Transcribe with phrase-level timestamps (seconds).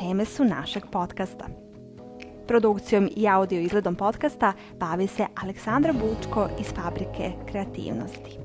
[0.00, 1.46] Teme su našeg podcasta.
[2.48, 8.38] Produkcijom i audio izgledom podcasta bavi se Aleksandra Bučko iz Fabrike kreativnosti.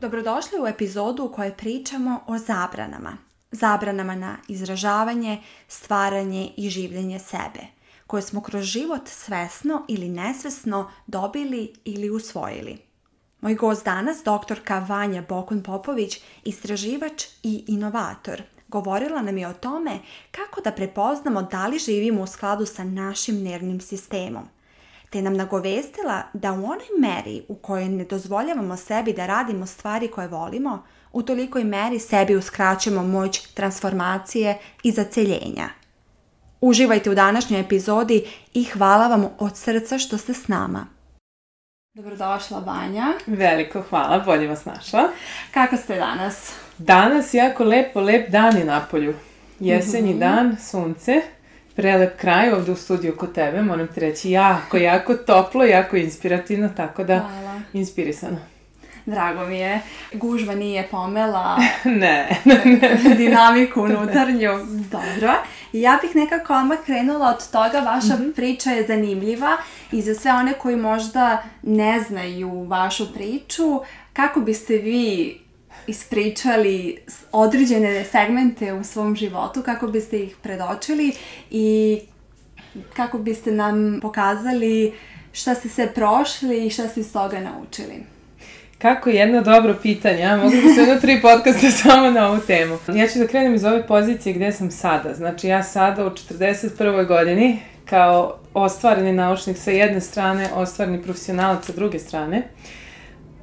[0.00, 3.16] Dobrodošli u epizodu u kojoj pričamo o zabranama.
[3.50, 7.66] Zabranama na izražavanje, stvaranje i življenje sebe,
[8.06, 12.91] koje smo kroz život svesno ili nesvesno dobili ili usvojili.
[13.42, 19.98] Moj gost danas, doktorka Vanja Bokun Popović, istraživač i inovator, govorila nam je o tome
[20.30, 24.48] kako da prepoznamo da li živimo u skladu sa našim nervnim sistemom–
[25.12, 30.08] te nam nagovestila da u onoj meri u kojoj ne dozvoljavamo sebi da radimo stvari
[30.08, 35.68] koje volimo, u tolikoj meri sebi uskraćujemo moć transformacije i zaceljenja.
[36.60, 40.86] Uživajte u današnjoj epizodi i hvala vam od srca što ste s nama.
[41.94, 43.06] Dobrodošla, Banja.
[43.26, 45.08] Veliko hvala, bolje vas našla.
[45.54, 46.52] Kako ste danas?
[46.78, 49.14] Danas jako lepo, lep dan je napolju.
[49.60, 51.22] Jesenji mm dan, sunce
[51.76, 56.68] prelep kraj ovdje u studiju kod tebe, moram ti reći, jako, jako toplo, jako inspirativno,
[56.76, 57.60] tako da Hvala.
[57.72, 58.38] inspirisano.
[59.06, 59.80] Drago mi je.
[60.12, 62.28] Gužva nije pomela ne.
[63.16, 64.50] dinamiku unutarnju.
[64.90, 65.34] Dobro.
[65.72, 67.80] Ja bih nekako odmah krenula od toga.
[67.80, 69.56] Vaša mm priča je zanimljiva
[69.92, 73.80] i za sve one koji možda ne znaju vašu priču,
[74.12, 75.38] kako biste vi
[75.86, 76.98] ispričali
[77.32, 81.12] određene segmente u svom životu kako biste ih predočili
[81.50, 82.00] i
[82.96, 84.92] kako biste nam pokazali
[85.32, 88.11] šta ste se prošli i šta ste iz toga naučili.
[88.82, 92.78] Kako jedno dobro pitanje, mogu bi se jedno tri podcasta samo na ovu temu.
[92.94, 95.14] Ja ću da krenem iz ove pozicije gdje sam sada.
[95.14, 97.06] Znači ja sada u 41.
[97.06, 102.42] godini kao ostvareni naučnik sa jedne strane, ostvareni profesionalac sa druge strane,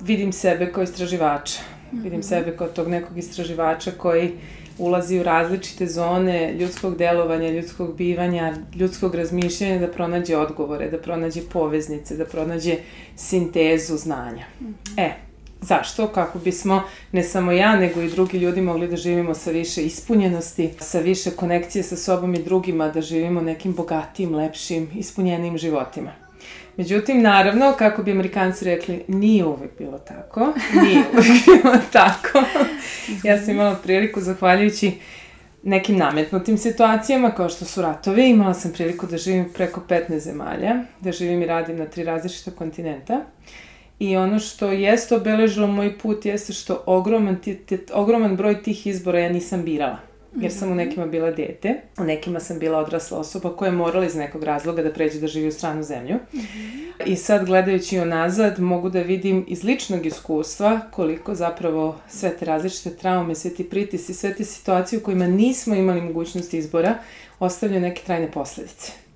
[0.02, 1.60] vidim sebe kao istraživača
[1.92, 4.32] Vidim sebe kao tog nekog istraživača koji
[4.78, 11.42] ulazi u različite zone ljudskog delovanja, ljudskog bivanja, ljudskog razmišljanja da pronađe odgovore, da pronađe
[11.54, 12.76] poveznice, da pronađe
[13.16, 14.46] sintezu znanja.
[14.98, 15.29] E,
[15.62, 16.08] Zašto?
[16.08, 20.70] Kako bismo, ne samo ja, nego i drugi ljudi mogli da živimo sa više ispunjenosti,
[20.80, 26.12] sa više konekcije sa sobom i drugima, da živimo nekim bogatijim, lepšim, ispunjenim životima.
[26.78, 30.54] Međutim, naravno, kako bi Amerikanci rekli, nije uvijek bilo tako.
[30.84, 32.44] Nije uvijek bilo tako.
[33.24, 34.92] ja sam imala priliku, zahvaljujući
[35.64, 40.76] nekim nametnutim situacijama, kao što su ratovi, imala sam priliku da živim preko 15 zemalja,
[41.00, 43.22] da živim i radim na tri različita kontinenta.
[44.00, 47.38] I ono što jeste obeležilo moj put jeste što ogroman,
[47.94, 52.40] ogroman broj tih izbora ja nisam birala jer sam u nekima bila dete, u nekima
[52.40, 55.52] sam bila odrasla osoba koja je morala iz nekog razloga da pređe da živi u
[55.52, 56.16] stranu zemlju.
[57.06, 62.90] I sad gledajući nazad mogu da vidim iz ličnog iskustva koliko zapravo sve te različite
[62.90, 66.98] traume, sve ti pritisi, sve te situacije u kojima nismo imali mogućnost izbora
[67.40, 69.09] ostavljaju neke trajne posljedice.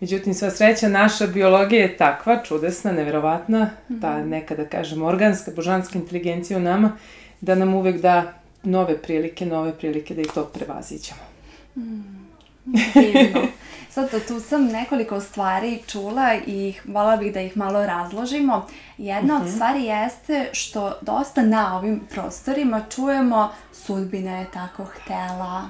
[0.00, 3.70] Međutim, sva sreća, naša biologija je takva, čudesna, neverovatna,
[4.00, 6.92] ta nekada kažem organska, božanska inteligencija u nama,
[7.40, 8.32] da nam uvek da
[8.62, 11.20] nove prilike, nove prilike da i to prevaziđemo.
[11.76, 12.28] Mm,
[13.90, 18.66] Sad, tu sam nekoliko stvari čula i vola bih da ih malo razložimo.
[18.98, 19.50] Jedna od mhm.
[19.50, 25.62] stvari jeste što dosta na ovim prostorima čujemo sudbina je tako htela,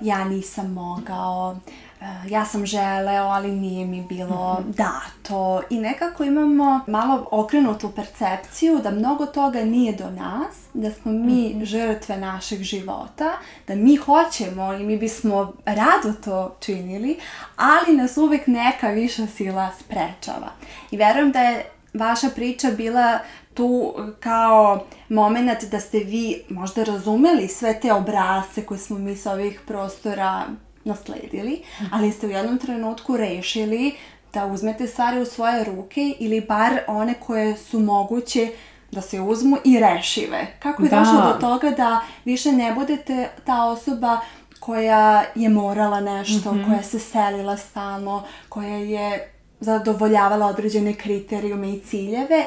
[0.00, 1.83] ja nisam mogao, Eh,
[2.28, 4.70] ja sam želeo, ali nije mi bilo mhm.
[4.70, 11.12] dato i nekako imamo malo okrenutu percepciju da mnogo toga nije do nas, da smo
[11.12, 11.64] mi mhm.
[11.64, 13.32] žrtve našeg života,
[13.68, 17.18] da mi hoćemo i mi bismo rado to činili,
[17.56, 20.48] ali nas uvijek neka viša sila sprečava.
[20.90, 21.64] I verujem da je
[21.94, 23.18] vaša priča bila
[23.54, 29.26] tu kao moment da ste vi možda razumeli sve te obrase koje smo mi s
[29.26, 30.46] ovih prostora
[30.84, 33.94] nasledili, ali ste u jednom trenutku rešili
[34.32, 38.48] da uzmete stvari u svoje ruke ili bar one koje su moguće
[38.90, 40.46] da se uzmu i rešive.
[40.58, 44.20] Kako je došlo do toga da više ne budete ta osoba
[44.60, 46.70] koja je morala nešto, mhm.
[46.70, 52.44] koja se selila stalno, koja je zadovoljavala određene kriterijume i ciljeve,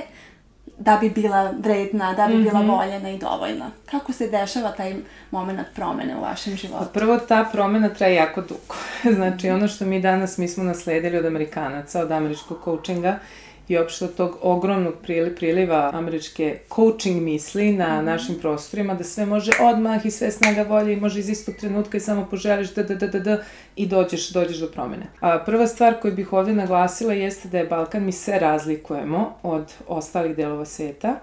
[0.80, 3.72] da bi bila vredna, da bi bila voljena i dovoljna.
[3.86, 4.96] Kako se dešava taj
[5.32, 6.86] moment promene u vašem životu?
[6.86, 8.76] Pa prvo, ta promena traje jako dugo.
[9.16, 13.20] znači, ono što mi danas, mi smo nasledili od Amerikanaca, od američkog coachinga,
[13.68, 14.94] i opšte tog ogromnog
[15.36, 18.06] priliva američke coaching misli na mm -hmm.
[18.06, 21.98] našim prostorima, da sve može odmah i sve snaga volje i može iz istog trenutka
[21.98, 23.42] i samo poželiš da, da, da, da, da
[23.76, 25.06] i dođeš, dođeš do promene.
[25.20, 29.74] A, prva stvar koju bih ovde naglasila jeste da je Balkan, mi sve razlikujemo od
[29.88, 31.20] ostalih delova sveta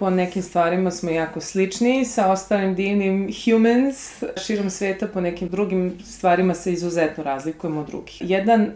[0.00, 5.98] po nekim stvarima smo jako slični sa ostalim divnim humans širom sveta, po nekim drugim
[6.04, 8.16] stvarima se izuzetno razlikujemo od drugih.
[8.20, 8.70] Jedan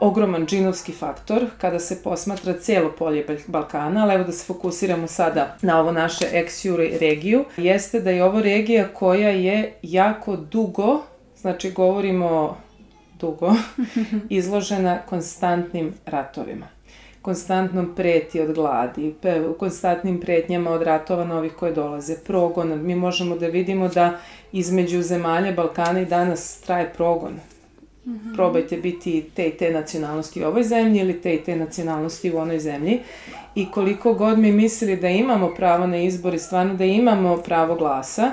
[0.00, 5.56] ogroman džinovski faktor kada se posmatra cijelo polje Balkana, ali evo da se fokusiramo sada
[5.62, 11.02] na ovo naše ex-jure regiju, jeste da je ovo regija koja je jako dugo,
[11.36, 12.56] znači govorimo
[13.20, 13.54] dugo,
[14.28, 16.76] izložena konstantnim ratovima
[17.26, 19.14] konstantnom preti od gladi,
[19.58, 22.82] konstantnim pretnjama od ratova novih koje dolaze, progon.
[22.82, 24.18] Mi možemo da vidimo da
[24.52, 27.40] između zemalja Balkana i danas traje progon.
[28.06, 28.34] Mm -hmm.
[28.34, 32.38] Probajte biti te i te nacionalnosti u ovoj zemlji ili te i te nacionalnosti u
[32.38, 33.00] onoj zemlji.
[33.54, 37.74] I koliko god mi mislili da imamo pravo na izbor i stvarno da imamo pravo
[37.74, 38.32] glasa,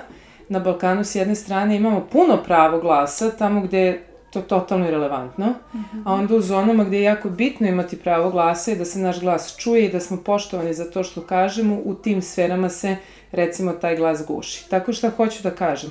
[0.49, 4.01] na Balkanu s jedne strane imamo puno pravo glasa, tamo gde
[4.33, 6.01] to totalno irelevantno, mm -hmm.
[6.06, 9.19] a onda u zonama gde je jako bitno imati pravo glasa i da se naš
[9.19, 12.95] glas čuje i da smo poštovani za to što kažemo, u tim sferama se
[13.31, 14.69] recimo taj glas guši.
[14.69, 15.89] Tako što hoću da kažem?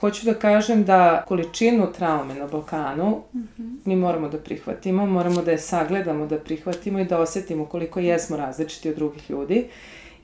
[0.00, 3.76] Hoću da kažem da količinu traume na Balkanu mm -hmm.
[3.84, 8.36] mi moramo da prihvatimo, moramo da je sagledamo, da prihvatimo i da osetimo koliko jesmo
[8.36, 9.68] različiti od drugih ljudi.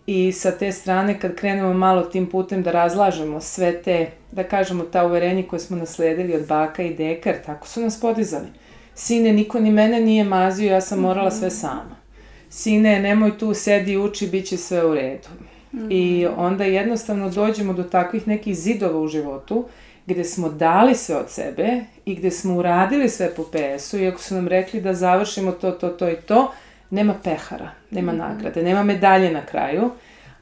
[0.06, 4.84] I sa te strane, kad krenemo malo tim putem da razlažemo sve te, da kažemo,
[4.84, 8.46] ta uverenja koje smo nasledili od baka i deka, jer tako su nas podizali.
[8.94, 11.96] Sine, niko ni mene nije mazio, ja sam morala sve sama.
[12.48, 15.28] Sine, nemoj tu, sedi, uči, bit će sve u redu.
[15.90, 19.64] I onda jednostavno dođemo do takvih nekih zidova u životu
[20.06, 24.20] gde smo dali sve od sebe i gde smo uradili sve po PS-u i ako
[24.20, 26.52] su nam rekli da završimo to, to, to i to,
[26.90, 28.18] nema pehara, nema -hmm.
[28.18, 29.90] nagrade, nema medalje na kraju,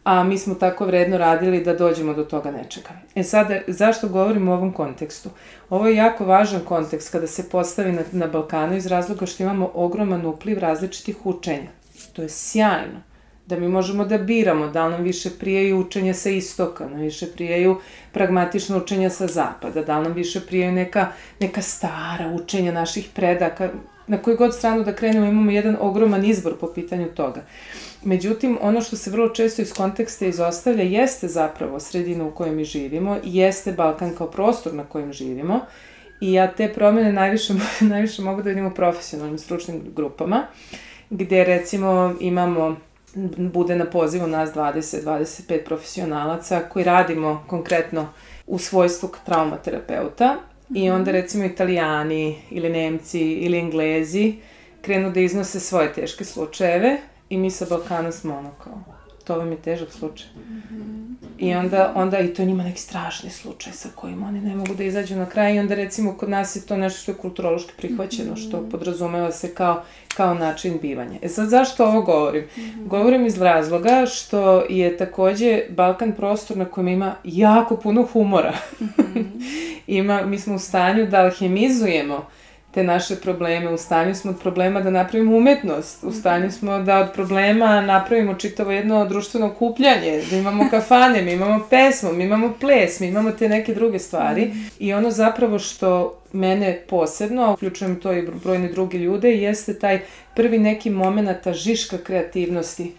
[0.05, 2.91] a mi smo tako vredno radili da dođemo do toga nečega.
[3.15, 5.31] E sada, zašto govorim u ovom kontekstu?
[5.71, 9.71] Ovo je jako važan kontekst kada se postavi na, na Balkanu iz razloga što imamo
[9.75, 11.69] ogroman upliv različitih učenja.
[12.13, 13.09] To je sjajno
[13.49, 17.27] da mi možemo da biramo da li nam više prijaju učenja sa istoka, nam više
[17.33, 17.81] prijaju
[18.13, 21.07] pragmatično učenja sa zapada, da li nam više prijaju neka,
[21.41, 23.71] neka stara učenja naših predaka,
[24.09, 27.45] na koju god stranu da krenemo imamo jedan ogroman izbor po pitanju toga.
[28.05, 32.65] Međutim, ono što se vrlo često iz konteksta izostavlja jeste zapravo sredina u kojoj mi
[32.65, 35.61] živimo, jeste Balkan kao prostor na kojem živimo
[36.21, 40.47] i ja te promene najviše, najviše mogu da vidim u profesionalnim stručnim grupama,
[41.11, 42.77] gde recimo imamo
[43.39, 48.09] bude na pozivu nas 20-25 profesionalaca koji radimo konkretno
[48.47, 50.37] u svojstvu traumaterapeuta
[50.75, 54.35] i onda recimo italijani ili nemci ili englezi
[54.81, 56.99] krenu da iznose svoje teške slučajeve
[57.29, 58.88] i mi sa Balkana smo ono kao,
[59.29, 60.27] to vam je težak slučaj.
[60.37, 61.15] Mm -hmm.
[61.39, 64.85] I onda, onda i to njima neki strašni slučaj sa kojim oni ne mogu da
[64.85, 68.33] izađu na kraj i onda recimo kod nas je to nešto što je kulturološki prihvaćeno,
[68.33, 68.49] mm -hmm.
[68.49, 69.83] što podrazumeva se kao,
[70.17, 71.19] kao način bivanja.
[71.23, 72.45] E sad zašto ovo govorim?
[72.45, 72.87] Mm -hmm.
[72.87, 78.55] Govorim iz razloga što je takođe Balkan prostor na kojem ima jako puno humora.
[78.81, 79.25] Mm -hmm.
[80.01, 82.27] ima, mi smo u stanju da alhemizujemo
[82.79, 86.99] te naše probleme, u stanju smo od problema da napravimo umetnost, u stanju smo da
[86.99, 92.53] od problema napravimo čitavo jedno društveno kupljanje, da imamo kafane, mi imamo pesmu, mi imamo
[92.61, 94.53] ples, mi imamo te neke druge stvari.
[94.79, 100.01] I ono zapravo što mene posebno, uključujem to i brojne druge ljude, jeste taj
[100.35, 102.93] prvi neki moment žiška kreativnosti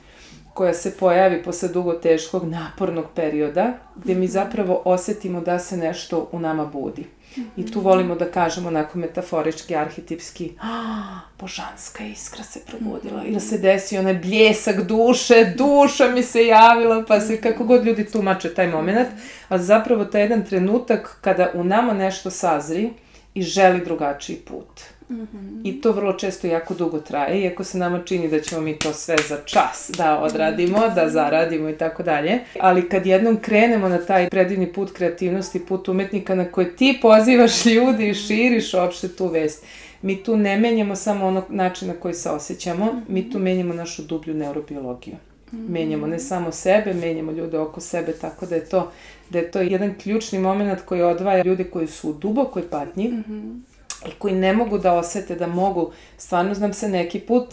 [0.54, 6.30] koja se pojavi posle dugo teškog, napornog perioda, gde mi zapravo osetimo da se nešto
[6.32, 7.19] u nama budi.
[7.58, 13.24] I tu volimo da kažemo onako metaforički, arhetipski, ah, božanska iskra se probudila.
[13.26, 18.12] Ili se desi onaj bljesak duše, duša mi se javila, pa se kako god ljudi
[18.12, 19.10] tumače taj moment.
[19.50, 22.90] A zapravo taj jedan trenutak kada u nama nešto sazri
[23.34, 24.80] i želi drugačiji put.
[24.80, 25.62] Mm -hmm.
[25.64, 28.94] I to vrlo često jako dugo traje, iako se nama čini da ćemo mi to
[28.94, 32.40] sve za čas da odradimo, da zaradimo i tako dalje.
[32.60, 37.66] Ali kad jednom krenemo na taj predivni put kreativnosti, put umetnika na koje ti pozivaš
[37.76, 39.66] ljudi i širiš uopšte tu vest,
[40.02, 44.04] mi tu ne menjamo samo ono način na koji se osjećamo, mi tu menjamo našu
[44.04, 45.16] dublju neurobiologiju.
[45.52, 45.70] Mm -hmm.
[45.70, 48.92] Menjamo ne samo sebe, menjamo ljude oko sebe, tako da je to,
[49.30, 53.24] da je to jedan ključni moment koji odvaja ljude koji su u dubokoj patnji, mm
[53.28, 53.69] -hmm
[54.08, 57.46] i koji ne mogu da osete da mogu, stvarno znam se neki put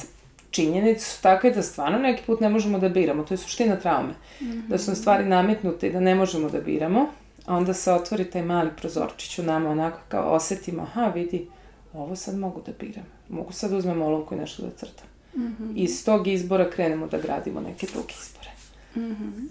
[0.50, 3.24] činjenice su takve da stvarno neki put ne možemo da biramo.
[3.24, 4.14] To je suština traume.
[4.40, 4.68] Mm -hmm.
[4.68, 7.06] Da su nam stvari nametnute i da ne možemo da biramo.
[7.46, 11.48] A onda se otvori taj mali prozorčić u nama, onako kao osetimo, aha, vidi,
[11.92, 13.04] ovo sad mogu da biram.
[13.28, 15.06] Mogu sad da uzmem olovku i nešto da crtam.
[15.36, 15.76] Mm -hmm.
[15.76, 18.50] I iz tog izbora krenemo da gradimo neke druge izbore.
[18.96, 19.48] Mm -hmm.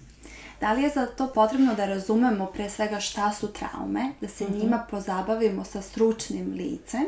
[0.66, 4.44] Da li je za to potrebno da razumemo pre svega šta su traume, da se
[4.44, 4.64] mm -hmm.
[4.64, 7.06] njima pozabavimo sa stručnim licem,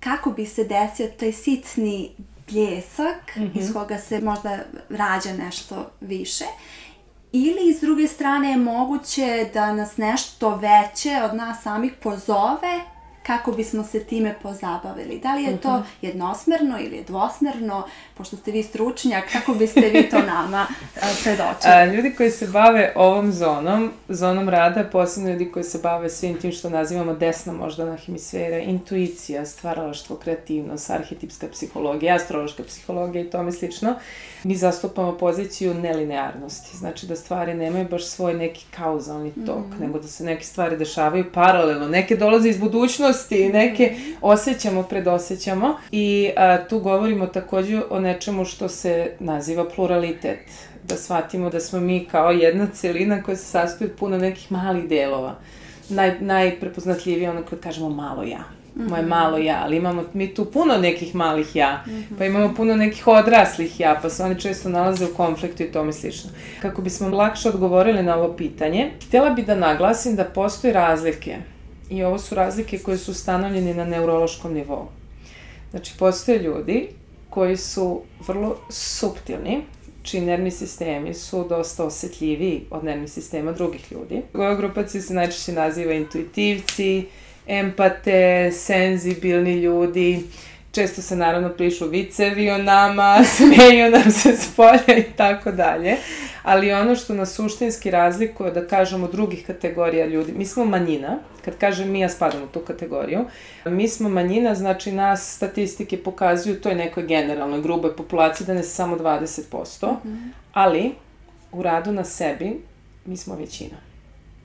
[0.00, 2.10] kako bi se desio taj sitni
[2.50, 3.58] bljesak mm -hmm.
[3.60, 6.44] iz koga se možda rađa nešto više
[7.32, 12.80] ili iz druge strane je moguće da nas nešto veće od nas samih pozove
[13.26, 15.18] kako bismo se time pozabavili.
[15.18, 15.86] Da li je to mhm.
[16.02, 17.86] jednosmerno ili je dvosmerno,
[18.16, 20.66] pošto ste vi stručnjak, kako biste vi to nama
[21.24, 21.96] predočili?
[21.96, 26.52] ljudi koji se bave ovom zonom, zonom rada, posebno ljudi koji se bave svim tim
[26.52, 33.94] što nazivamo desna moždana hemisfera, intuicija, stvaralaštvo, kreativnost, arhetipska psihologija, astrološka psihologija i tome slično,
[34.44, 36.76] mi zastupamo poziciju nelinearnosti.
[36.76, 40.76] Znači da stvari nemaju baš svoj neki kauzalni tok, mm nego da se neke stvari
[40.76, 41.88] dešavaju paralelno.
[41.88, 45.76] Neke dolaze iz budućnosti, neke osjećamo, predosećamo.
[45.90, 50.46] I a, tu govorimo takođe o nečemu što se naziva pluralitet.
[50.84, 54.88] Da shvatimo da smo mi kao jedna celina koja se sastoji od puno nekih malih
[54.88, 55.34] delova.
[55.88, 58.44] Naj, najprepoznatljivije ono kad kažemo malo ja
[58.74, 62.18] moje malo ja, ali imamo mi tu puno nekih malih ja, mm -hmm.
[62.18, 65.92] pa imamo puno nekih odraslih ja, pa se oni često nalaze u konfliktu i tome
[65.92, 66.30] slično.
[66.62, 71.36] Kako bismo lakše odgovorili na ovo pitanje, htjela bi da naglasim da postoje razlike
[71.90, 74.86] i ovo su razlike koje su ustanovljene na neurološkom nivou.
[75.70, 76.88] Znači, postoje ljudi
[77.34, 79.62] koji su vrlo suptilni,
[80.02, 84.22] čiji nervni sistemi su dosta osetljiviji od nervnih sistema drugih ljudi.
[84.34, 87.04] Ova grupacija se najčešće naziva intuitivci,
[87.46, 90.22] empate, senzibilni ljudi,
[90.74, 95.96] često se naravno prišu vicevi o nama, smeju nam se s polja i tako dalje.
[96.42, 101.58] Ali ono što nas suštinski razlikuje, da kažemo, drugih kategorija ljudi, mi smo manjina, kad
[101.58, 103.24] kažem mi, ja spadam u tu kategoriju,
[103.64, 108.96] mi smo manjina, znači nas statistike pokazuju toj nekoj generalnoj, gruboj populaciji da ne samo
[108.96, 110.30] 20%, mm -hmm.
[110.52, 110.92] ali
[111.52, 112.60] u radu na sebi
[113.04, 113.76] mi smo većina.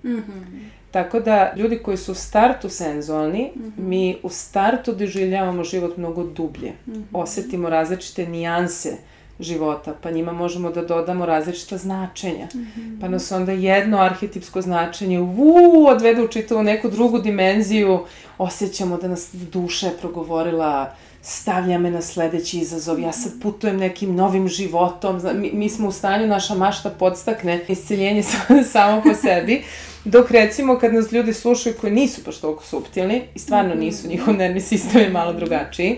[0.03, 0.78] Mm -hmm.
[0.91, 3.71] Tako da ljudi koji su u startu senzualni, mm -hmm.
[3.77, 6.71] mi u startu doživljavamo život mnogo dublje.
[6.87, 7.03] Mm -hmm.
[7.13, 8.97] Osetimo različite nijanse
[9.39, 12.47] života, pa njima možemo da dodamo različita značenja.
[12.55, 13.01] Mm -hmm.
[13.01, 17.99] Pa nas onda jedno arhetipsko značenje uu, odvede u čitavu neku drugu dimenziju,
[18.37, 24.15] osjećamo da nas duša je progovorila stavlja me na sledeći izazov, ja sad putujem nekim
[24.15, 28.23] novim životom, mi, mi smo u stanju, naša mašta podstakne isceljenje
[28.73, 29.63] samo po sebi,
[30.05, 33.79] Dok recimo kad nas ljudi slušaju koji nisu baš toliko subtilni i stvarno mhm.
[33.79, 35.97] nisu, njihov nervni sistem je malo drugačiji,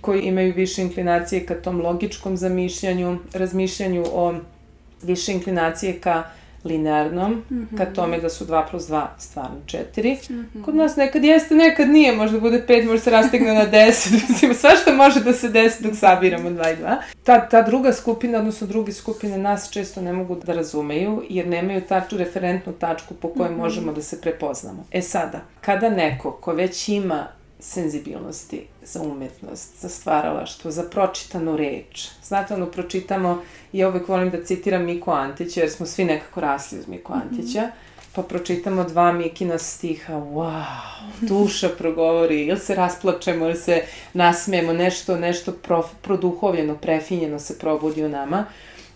[0.00, 4.34] koji imaju više inklinacije ka tom logičkom zamišljanju, razmišljanju o
[5.02, 6.24] više inklinacije ka
[6.64, 7.78] linearnom, mm -hmm.
[7.78, 10.30] ka tome da su 2 plus 2 stvarno 4.
[10.30, 10.64] Mm -hmm.
[10.64, 14.54] Kod nas nekad jeste, nekad nije, možda bude 5, možda se rastegne na 10, mislim,
[14.54, 16.96] sva što može da se desi dok sabiramo 2 i 2.
[17.24, 21.80] Ta, ta druga skupina, odnosno druge skupine nas često ne mogu da razumeju, jer nemaju
[21.80, 23.58] taču referentnu tačku po kojoj mm -hmm.
[23.58, 24.84] možemo da se prepoznamo.
[24.90, 27.26] E sada, kada neko ko već ima
[27.62, 32.08] senzibilnosti za umetnost, za stvaralaštvo, za pročitanu reč.
[32.24, 33.42] Znate, ono, pročitamo,
[33.72, 37.22] ja uvek volim da citiram Miku Antića, jer smo svi nekako rasli uz Miku mhm.
[37.22, 38.14] Antića, mm -hmm.
[38.14, 40.64] pa pročitamo dva Mikina stiha, wow,
[41.20, 48.04] duša progovori, ili se rasplačemo, ili se nasmijemo, nešto, nešto prof, produhovljeno, prefinjeno se probudi
[48.04, 48.44] u nama.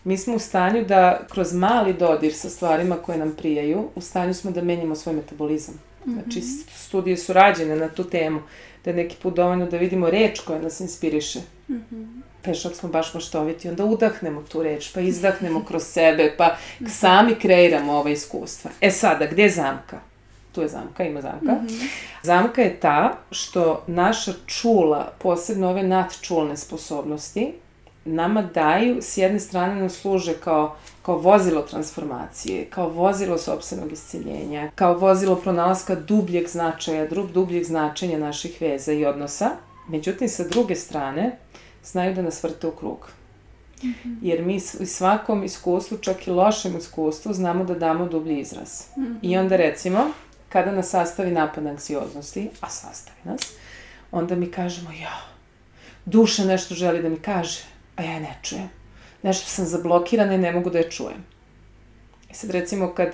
[0.04, 4.34] Mi smo u stanju da kroz mali dodir sa stvarima koje nam prijaju, u stanju
[4.34, 5.74] smo da menjamo svoj metabolizam.
[6.12, 6.48] Znači, mhm.
[6.74, 8.40] studije su rađene na tu temu,
[8.84, 11.40] da je neki put dovoljno da vidimo reč koja nas inspiriše.
[11.68, 12.20] Mm -hmm.
[12.42, 16.56] Pešak smo baš maštoviti, onda udahnemo tu reč, pa izdahnemo kroz sebe, pa
[16.88, 18.70] sami kreiramo ova iskustva.
[18.80, 20.00] E sada, gde je zamka?
[20.52, 21.52] Tu je zamka, ima zamka.
[21.52, 21.88] Mm -hmm.
[22.22, 27.52] Zamka je ta što naša čula, posebno ove nadčulne sposobnosti,
[28.04, 34.70] nama daju, s jedne strane nam služe kao kao vozilo transformacije, kao vozilo sobstvenog isceljenja,
[34.74, 39.50] kao vozilo pronalaska dubljeg značaja, drug dubljeg značenja naših veza i odnosa.
[39.88, 41.38] Međutim, sa druge strane,
[41.84, 43.10] znaju da nas vrte u krug.
[43.82, 44.16] Mm -hmm.
[44.22, 48.82] Jer mi u svakom iskustvu, čak i lošem iskustvu, znamo da damo dublji izraz.
[48.96, 49.18] Mm -hmm.
[49.22, 50.10] I onda recimo,
[50.48, 53.40] kada nas sastavi napad anksioznosti, a sastavi nas,
[54.12, 55.20] onda mi kažemo, ja,
[56.04, 57.60] duša nešto želi da mi kaže,
[57.96, 58.85] a ja ne čujem
[59.26, 61.24] nešto sam zablokirana i ne mogu da je čujem.
[62.30, 63.08] I sad recimo kad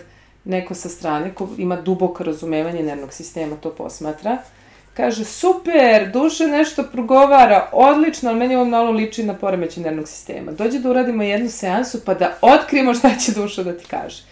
[0.45, 4.39] neko sa strane ko ima duboko razumevanje nervnog sistema to posmatra,
[4.95, 10.53] kaže, super, duše nešto progovara, odlično, ali meni ovo malo liči na poremeće nervnog sistema.
[10.53, 14.23] Dođe da uradimo jednu seansu pa da otkrijemo šta će duša da ti kaže.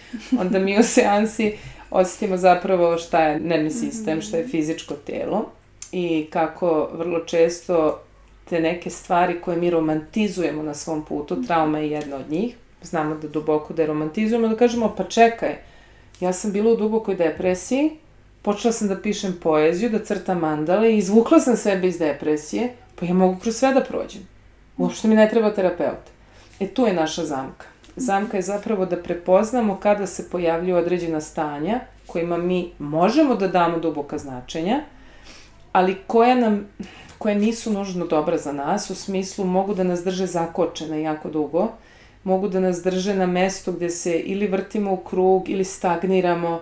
[0.41, 1.57] Onda mi u seansi
[1.91, 5.51] osetimo zapravo šta je nervni sistem, šta je fizičko telo
[5.93, 8.01] i kako vrlo često
[8.51, 13.15] te neke stvari koje mi romantizujemo na svom putu, trauma je jedna od njih, znamo
[13.15, 15.57] da duboko da je romantizujemo, da kažemo pa čekaj,
[16.21, 17.91] ja sam bila u dubokoj depresiji,
[18.43, 23.07] počela sam da pišem poeziju, da crtam mandale i izvukla sam sebe iz depresije, pa
[23.07, 24.23] ja mogu kroz sve da prođem.
[24.77, 26.11] Uopšte mi ne treba terapeut.
[26.61, 27.67] E tu je naša zamka.
[27.97, 33.79] Zamka je zapravo da prepoznamo kada se pojavljuju određena stanja kojima mi možemo da damo
[33.79, 34.81] duboka značenja,
[35.73, 36.69] ali koja nam
[37.21, 41.69] koje nisu nužno dobra za nas, u smislu mogu da nas drže zakočene jako dugo,
[42.25, 46.61] mogu da nas drže na mestu gde se ili vrtimo u krug ili stagniramo,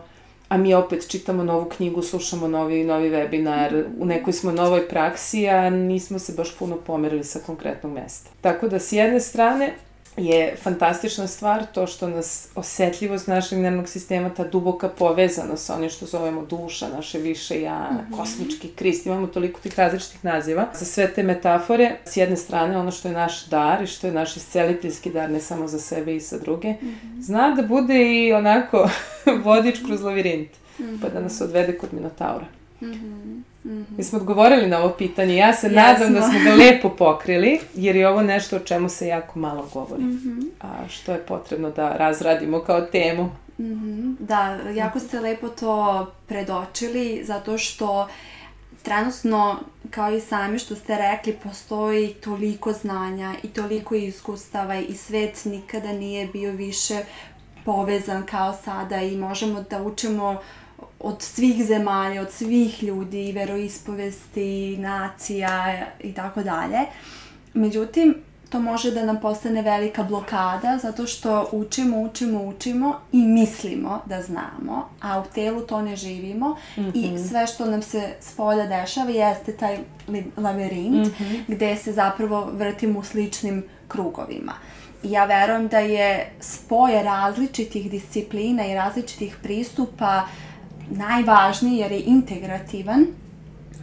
[0.49, 5.49] a mi opet čitamo novu knjigu, slušamo novi novi webinar, u nekoj smo novoj praksi,
[5.49, 8.31] a nismo se baš puno pomerili sa konkretnog mesta.
[8.41, 9.75] Tako da s jedne strane
[10.19, 15.91] je fantastična stvar to što nas osetljivost našeg nervnog sistema, ta duboka povezanost sa onim
[15.91, 18.17] što zovemo duša, naše više ja, mm -hmm.
[18.17, 20.67] kosmički krist, imamo toliko tih različitih naziva.
[20.75, 24.13] Za sve te metafore, s jedne strane ono što je naš dar i što je
[24.13, 27.21] naš isceliteljski dar, ne samo za sebe i za druge, mm -hmm.
[27.21, 28.91] zna da bude i onako
[29.45, 31.01] vodič kroz lavirint, mm -hmm.
[31.03, 32.47] pa da nas odvede kod Minotaura.
[32.81, 33.43] Mm -hmm.
[33.65, 33.97] -hmm.
[33.97, 35.37] Mi smo odgovorili na ovo pitanje.
[35.37, 35.83] Ja se Jasno.
[35.83, 39.69] nadam da smo ga lepo pokrili, jer je ovo nešto o čemu se jako malo
[39.73, 40.03] govori.
[40.03, 40.49] Mm -hmm.
[40.61, 43.25] A što je potrebno da razradimo kao temu.
[43.59, 44.17] Mm -hmm.
[44.19, 48.09] Da, jako ste lepo to predočili, zato što
[48.83, 49.61] trenutno,
[49.91, 55.93] kao i sami što ste rekli, postoji toliko znanja i toliko iskustava i svet nikada
[55.93, 56.99] nije bio više
[57.65, 60.41] povezan kao sada i možemo da učimo
[61.00, 66.78] od svih zemalja, od svih ljudi, veroispovesti, nacija i tako dalje.
[67.55, 68.14] Međutim,
[68.50, 74.23] to može da nam postane velika blokada zato što učimo, učimo, učimo i mislimo da
[74.23, 76.93] znamo, a u telu to ne živimo mm -hmm.
[76.95, 79.78] i sve što nam se s polja dešava jeste taj
[80.37, 81.40] lavirint mm -hmm.
[81.49, 84.52] gde se zapravo vrtimo u sličnim krugovima.
[85.02, 90.48] Ja verujem da je spoje različitih disciplina i različitih pristupa uh,
[90.91, 93.07] najvažniji jer je integrativan.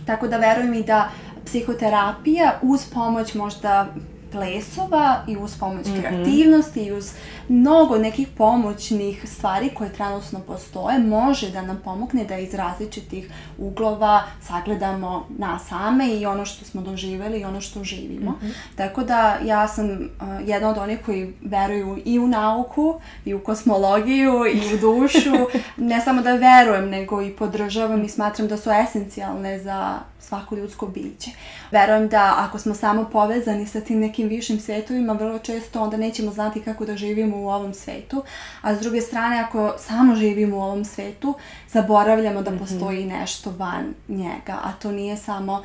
[0.06, 1.10] Tako da verujem i da
[1.46, 3.88] psihoterapija uz pomoć možda
[4.36, 6.00] plesova i uz pomoć mm -hmm.
[6.00, 7.12] kreativnosti i uz
[7.50, 14.24] mnogo nekih pomoćnih stvari koje trenutno postoje može da nam pomogne da iz različitih uglova
[14.42, 18.32] sagledamo nas same i ono što smo doživeli i ono što živimo.
[18.32, 18.52] Mm -hmm.
[18.76, 20.00] Tako da ja sam uh,
[20.46, 25.32] jedna od onih koji veruju i u nauku i u kosmologiju i u dušu.
[25.90, 30.88] ne samo da verujem, nego i podržavam i smatram da su esencijalne za svako ljudsko
[30.88, 31.32] biće.
[31.72, 36.32] Verujem da ako smo samo povezani sa tim nekim višim svetovima, vrlo često onda nećemo
[36.32, 38.24] znati kako da živimo u ovom svetu,
[38.62, 41.34] a s druge strane ako samo živimo u ovom svetu,
[41.72, 42.60] zaboravljamo da mhm.
[42.60, 45.64] postoji nešto van njega, a to nije samo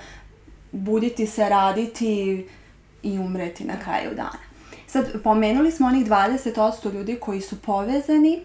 [0.73, 2.47] buditi se, raditi
[3.03, 4.51] i umreti na kraju dana.
[4.87, 8.41] Sad, pomenuli smo onih 20% ljudi koji su povezani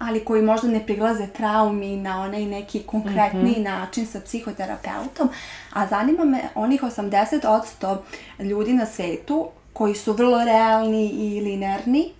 [0.00, 3.62] ali koji možda ne prilaze traumi na onaj neki konkretni mm -hmm.
[3.64, 5.28] način sa psihoterapeutom,
[5.72, 7.96] a zanima me onih 80%
[8.38, 12.12] ljudi na svetu koji su vrlo realni i linearni,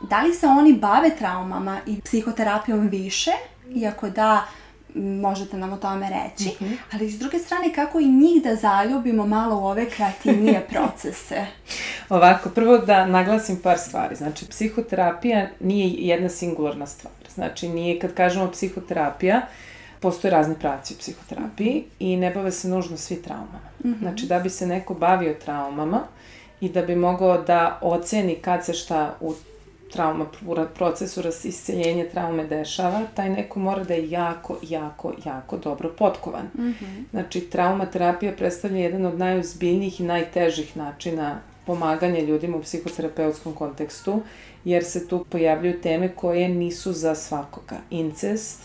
[0.00, 3.30] da li se oni bave traumama i psihoterapijom više,
[3.74, 4.46] iako da,
[4.94, 6.76] možete nam o tome reći, mm -hmm.
[6.92, 11.46] ali s druge strane kako i njih da zaljubimo malo u ove kreativnije procese?
[12.08, 14.16] Ovako, prvo da naglasim par stvari.
[14.16, 17.14] Znači, psihoterapija nije jedna singularna stvar.
[17.34, 19.40] Znači, nije, kad kažemo psihoterapija,
[20.00, 22.12] postoje razni pravci u psihoterapiji mm -hmm.
[22.12, 23.68] i ne bave se nužno svi traumama.
[23.84, 23.98] Mm -hmm.
[23.98, 26.00] Znači, da bi se neko bavio traumama
[26.60, 29.34] i da bi mogao da oceni kad se šta u
[29.92, 30.26] trauma,
[30.74, 36.46] procesu isceljenja traume dešava, taj neko mora da je jako, jako, jako dobro potkovan.
[36.58, 37.04] Mm -hmm.
[37.10, 44.22] Znači, traumaterapija predstavlja jedan od najuzbiljnijih i najtežih načina pomaganja ljudima u psihoterapeutskom kontekstu,
[44.64, 47.76] jer se tu pojavljuju teme koje nisu za svakoga.
[47.90, 48.62] Incest,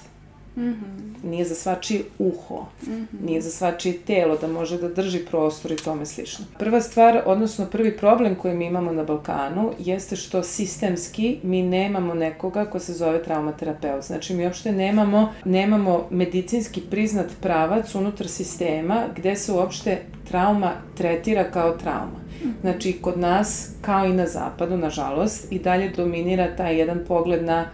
[0.58, 1.30] Mm -hmm.
[1.30, 3.26] Nije za svačije uho, mm -hmm.
[3.26, 6.46] nije za svačije telo da može da drži prostor i tome slično.
[6.60, 12.14] Prva stvar, odnosno prvi problem koji mi imamo na Balkanu jeste što sistemski mi nemamo
[12.14, 14.04] nekoga ko se zove traumaterapeut.
[14.04, 21.52] Znači mi uopšte nemamo, nemamo medicinski priznat pravac unutar sistema gde se uopšte trauma tretira
[21.52, 22.24] kao trauma.
[22.42, 22.52] Mhm.
[22.62, 27.66] Znači, kod nas, kao i na zapadu, nažalost, i dalje dominira taj jedan pogled na,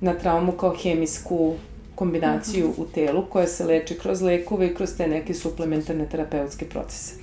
[0.00, 1.54] na traumu kao hemijsku
[2.02, 7.14] kombinaciju u telu koja se leči kroz lekove i kroz te neke suplementarne terapeutske procese.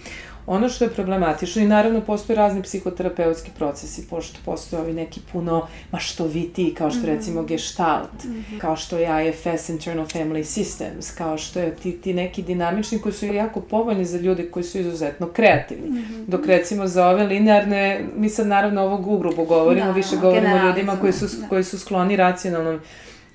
[0.47, 5.67] Ono što je problematično i naravno postoje razni psihoterapeutski procesi, pošto postoje ovi neki puno
[5.91, 7.15] maštoviti, kao što mm -hmm.
[7.15, 8.59] recimo Gestalt, mm -hmm.
[8.59, 13.13] kao što je IFS, Internal Family Systems, kao što je ti, ti neki dinamični koji
[13.13, 15.89] su jako povoljni za ljude koji su izuzetno kreativni.
[15.89, 16.25] Mm -hmm.
[16.27, 20.67] Dok recimo za ove linearne, mi sad naravno ovo ugrubo govorimo, da, više govorimo o
[20.67, 21.47] ljudima koji su, da.
[21.47, 22.79] koji su skloni racionalnom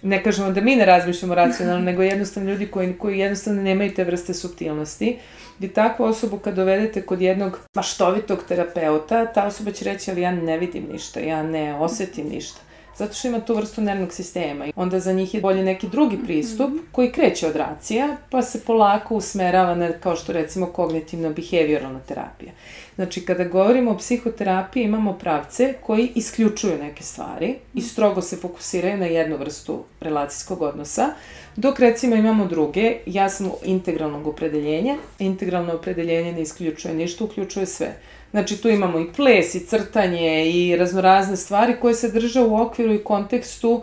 [0.04, 4.04] ne kažemo da mi ne razmišljamo racionalno, nego jednostavno ljudi koji, koji jednostavno nemaju te
[4.04, 5.18] vrste subtilnosti.
[5.60, 10.32] I takvu osobu kad dovedete kod jednog maštovitog terapeuta, ta osoba će reći, ali ja
[10.32, 12.60] ne vidim ništa, ja ne osetim ništa.
[12.96, 14.66] Zato što ima tu vrstu nervnog sistema.
[14.76, 16.78] Onda za njih je bolje neki drugi pristup mhm.
[16.92, 22.52] koji kreće od racija, pa se polako usmerava na, kao što recimo, kognitivno-behavioralna terapija.
[22.94, 28.96] Znači, kada govorimo o psihoterapiji, imamo pravce koji isključuju neke stvari i strogo se fokusiraju
[28.96, 31.08] na jednu vrstu relacijskog odnosa,
[31.56, 37.96] dok recimo imamo druge, ja sam integralnog opredeljenja, integralno opredeljenje ne isključuje ništa, uključuje sve.
[38.34, 42.94] Znači, tu imamo i ples, i crtanje, i raznorazne stvari koje se drže u okviru
[42.94, 43.82] i kontekstu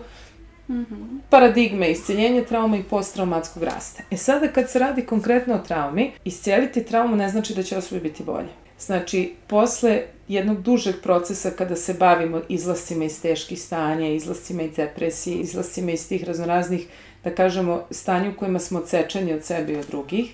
[0.70, 1.20] mm -hmm.
[1.30, 4.04] paradigme isceljenja trauma i posttraumatskog rasta.
[4.12, 8.02] E sada, kad se radi konkretno o traumi, isceliti traumu ne znači da će osobi
[8.02, 8.50] biti bolje.
[8.80, 15.38] Znači, posle jednog dužeg procesa kada se bavimo izlascima iz teških stanja, izlascima iz depresije,
[15.38, 16.88] izlascima iz tih raznoraznih,
[17.24, 20.34] da kažemo, stanja u kojima smo odsečeni od sebe i od drugih,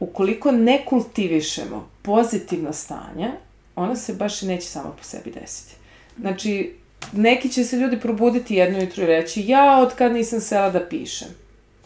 [0.00, 3.32] ukoliko ne kultivišemo pozitivna stanja,
[3.76, 5.74] ona se baš i neće sama po sebi desiti.
[6.20, 6.76] Znači,
[7.12, 10.88] neki će se ljudi probuditi jedno jutro i reći, ja od kad nisam sela da
[10.88, 11.28] pišem.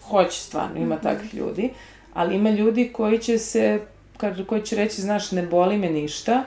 [0.03, 1.03] Hoće stvarno, ima mm -hmm.
[1.03, 1.71] takvih ljudi,
[2.15, 3.81] ali ima ljudi koji će se
[4.47, 6.45] koji će reći, znaš, ne boli me ništa,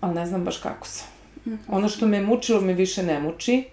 [0.00, 1.04] ali ne znam baš kako se.
[1.46, 1.58] Mm -hmm.
[1.68, 3.64] Ono što me mučilo me više ne muči,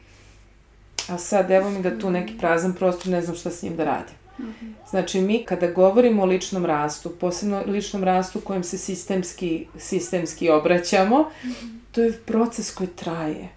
[1.07, 3.83] a sad evo mi ga tu neki prazan prostor, ne znam šta s njim da
[3.83, 4.15] radim.
[4.39, 4.73] -hmm.
[4.89, 11.29] Znači, mi kada govorimo o ličnom rastu, posebno ličnom rastu kojem se sistemski, sistemski obraćamo,
[11.43, 11.77] -hmm.
[11.91, 13.49] to je proces koji traje.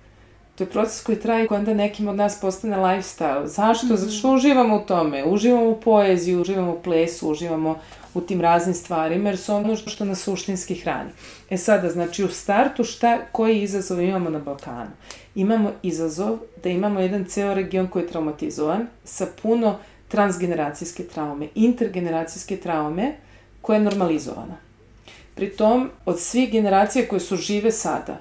[0.54, 3.46] To je proces koji traje koji onda nekim od nas postane lifestyle.
[3.46, 3.86] Zašto?
[3.86, 3.96] Mm -hmm.
[3.96, 5.24] Zato što uživamo u tome.
[5.24, 7.78] Uživamo u poeziji, uživamo u plesu, uživamo
[8.14, 11.10] u tim raznim stvarima, jer su ono što nas suštinski hrani.
[11.50, 14.90] E sada, znači u startu šta, koji izazov imamo na Balkanu?
[15.34, 19.78] Imamo izazov da imamo jedan ceo region koji je traumatizovan sa puno
[20.10, 23.12] transgeneracijske traume, intergeneracijske traume
[23.60, 24.56] koja je normalizovana.
[25.34, 28.20] Pritom, od svih generacija koje su žive sada,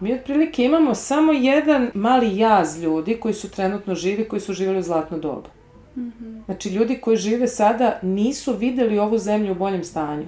[0.00, 4.78] mi otprilike imamo samo jedan mali jaz ljudi koji su trenutno živi, koji su živjeli
[4.78, 5.48] u zlatno doba.
[5.96, 6.44] -hmm.
[6.44, 10.26] Znači, ljudi koji žive sada nisu videli ovu zemlju u boljem stanju.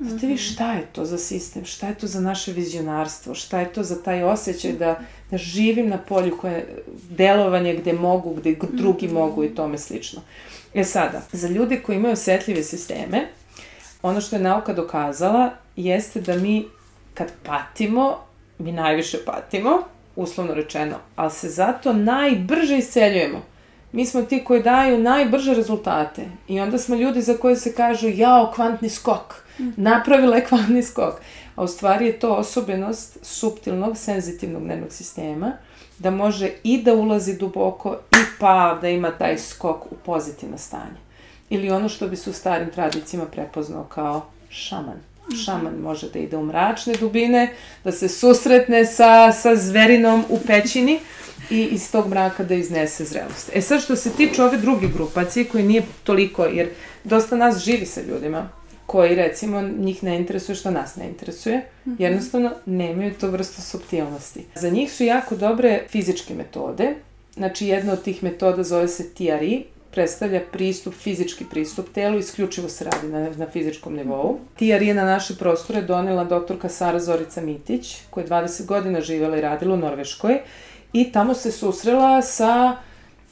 [0.00, 3.72] Znate vi šta je to za sistem, šta je to za naše vizionarstvo, šta je
[3.72, 9.06] to za taj osjećaj da, da živim na polju koje delovanje gde mogu, gde drugi
[9.06, 9.14] mhm.
[9.14, 10.22] mogu i tome slično.
[10.74, 13.28] E sada, za ljude koji imaju osetljive sisteme,
[14.02, 16.64] ono što je nauka dokazala jeste da mi
[17.14, 18.18] kad patimo,
[18.58, 19.82] mi najviše patimo,
[20.16, 23.42] uslovno rečeno, ali se zato najbrže isceljujemo
[23.96, 26.22] mi smo ti koji daju najbrže rezultate.
[26.48, 29.45] I onda smo ljudi za koje se kažu, jao, kvantni skok.
[29.76, 31.14] Napravila je kvantni skok.
[31.54, 35.52] A u stvari je to osobenost subtilnog, senzitivnog nervnog sistema,
[35.98, 41.00] da može i da ulazi duboko i pa da ima taj skok u pozitivno stanje.
[41.50, 45.00] Ili ono što bi se u starim tradicijama prepoznao kao šaman.
[45.44, 47.52] Šaman može da ide u mračne dubine,
[47.84, 51.00] da se susretne sa, sa zverinom u pećini,
[51.50, 53.50] i iz tog mraka da iznese zrelost.
[53.54, 56.68] E sad što se tiče ove druge grupacije koji nije toliko, jer
[57.04, 58.48] dosta nas živi sa ljudima
[58.86, 62.02] koji recimo njih ne interesuje što nas ne interesuje, mhm.
[62.02, 64.44] jednostavno nemaju to vrstu subtilnosti.
[64.54, 66.94] Za njih su jako dobre fizičke metode,
[67.34, 72.84] znači jedna od tih metoda zove se TRI, predstavlja pristup, fizički pristup telu, isključivo se
[72.84, 74.32] radi na, na fizičkom nivou.
[74.32, 74.42] Mhm.
[74.56, 79.36] TRI je na naše prostore donela doktorka Sara Zorica Mitić, koja je 20 godina živjela
[79.36, 80.38] i radila u Norveškoj
[80.92, 82.76] i tamo se susrela sa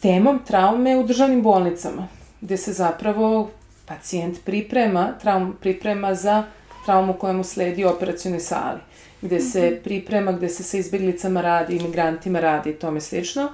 [0.01, 2.09] temom traume u državnim bolnicama,
[2.41, 3.51] gde se zapravo
[3.87, 6.45] pacijent priprema, traum, priprema za
[6.85, 8.81] traumu koja mu sledi u operacijnoj sali,
[9.23, 9.83] gde se mhm.
[9.85, 13.49] priprema, gde se sa izbjeglicama radi, imigrantima radi i tome slično.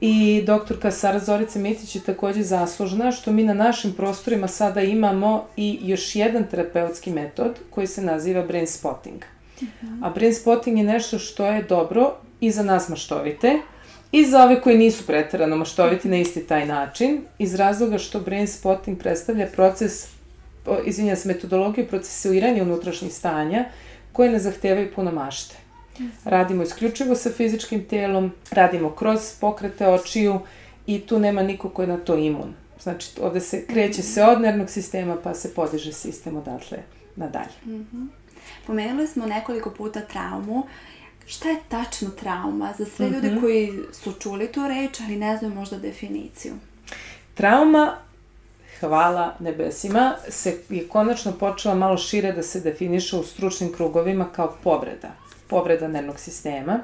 [0.00, 5.46] I doktorka Sara Zorica Mitić je takođe zaslužna što mi na našim prostorima sada imamo
[5.56, 9.24] i još jedan terapeutski metod koji se naziva brain spotting.
[9.62, 10.04] Mhm.
[10.04, 13.58] A brain spotting je nešto što je dobro i za nas maštovite,
[14.12, 18.48] i za ove koji nisu pretarano maštoviti na isti taj način, iz razloga što brain
[18.48, 20.08] spotting predstavlja proces,
[20.84, 23.64] izvinja se, metodologiju procesuiranja unutrašnjih stanja
[24.12, 25.56] koje ne zahtevaju puno mašte.
[26.24, 30.40] Radimo isključivo sa fizičkim telom, radimo kroz pokrete očiju
[30.86, 32.54] i tu nema niko ko je na to imun.
[32.80, 36.78] Znači, ovde se kreće se od nervnog sistema pa se podiže sistem odatle
[37.16, 37.54] nadalje.
[37.66, 38.06] -hmm.
[38.66, 40.66] Pomenuli smo nekoliko puta traumu.
[41.30, 43.40] Šta je tačno trauma za sve ljude mm -hmm.
[43.40, 46.54] koji su čuli tu reč, ali ne znaju možda definiciju?
[47.34, 47.96] Trauma
[48.80, 54.56] hvala nebesima, se je konačno počela malo šire da se definiše u stručnim krugovima kao
[54.64, 55.08] povreda.
[55.46, 56.80] Povreda nervnog sistema,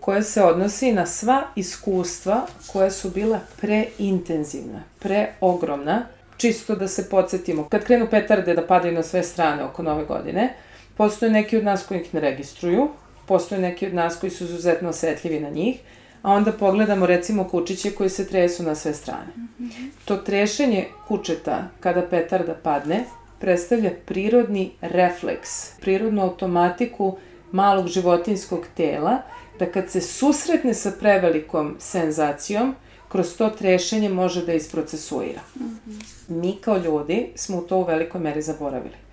[0.00, 7.68] koja se odnosi na sva iskustva koja su bila preintenzivna, preogromna, čisto da se podsjetimo.
[7.68, 10.54] Kad krenu petarde da padaju na sve strane oko nove godine,
[10.96, 12.88] postoje neki od nas koji ih ne registruju,
[13.26, 15.76] postoje neki od nas koji su izuzetno osetljivi na njih,
[16.22, 19.32] a onda pogledamo recimo kučiće koji se tresu na sve strane.
[19.36, 19.88] -hmm.
[20.04, 23.04] To trešenje kučeta kada petarda padne
[23.38, 27.16] predstavlja prirodni refleks, prirodnu automatiku
[27.52, 29.18] malog životinskog tela,
[29.58, 32.74] da kad se susretne sa prevelikom senzacijom,
[33.08, 35.40] kroz to trešenje može da isprocesuira.
[35.58, 36.02] -hmm.
[36.28, 39.03] Mi kao ljudi smo to u velikoj meri zaboravili.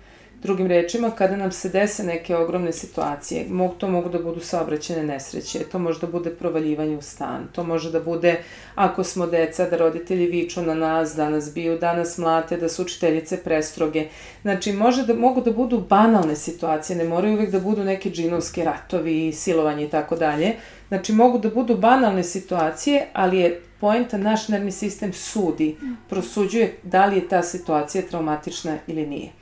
[0.42, 5.02] Drugim rečima, kada nam se dese neke ogromne situacije, mogu, to mogu da budu saobraćene
[5.02, 8.42] nesreće, to može da bude provaljivanje u stan, to može da bude,
[8.74, 12.68] ako smo deca, da roditelji viču na nas, da nas biju, da nas mlate, da
[12.68, 14.06] su učiteljice prestroge.
[14.42, 18.64] Znači, može da, mogu da budu banalne situacije, ne moraju uvek da budu neke džinovske
[18.64, 20.52] ratovi, silovanje i tako dalje.
[20.88, 25.76] Znači, mogu da budu banalne situacije, ali je poenta naš nervni sistem sudi,
[26.08, 29.41] prosuđuje da li je ta situacija traumatična ili nije.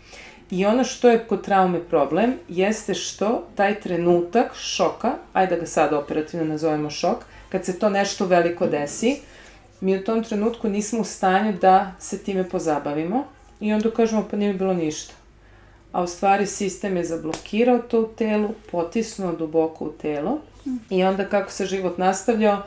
[0.51, 5.67] I ono što je kod traume problem jeste što taj trenutak šoka, ajde da ga
[5.67, 9.21] sad operativno nazovemo šok, kad se to nešto veliko desi,
[9.81, 13.25] mi u tom trenutku nismo u stanju da se time pozabavimo
[13.61, 15.15] i onda kažemo pa nije bilo ništa.
[15.93, 20.39] A u stvari sistem je zablokirao to u telu, potisnuo duboko u telo
[20.91, 22.63] i onda kako se život nastavljao,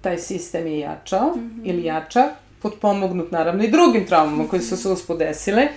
[0.00, 1.60] taj sistem je jačao mm -hmm.
[1.64, 2.30] ili jača,
[2.62, 5.68] potpomognut naravno i drugim traumama koji su se uspodesile.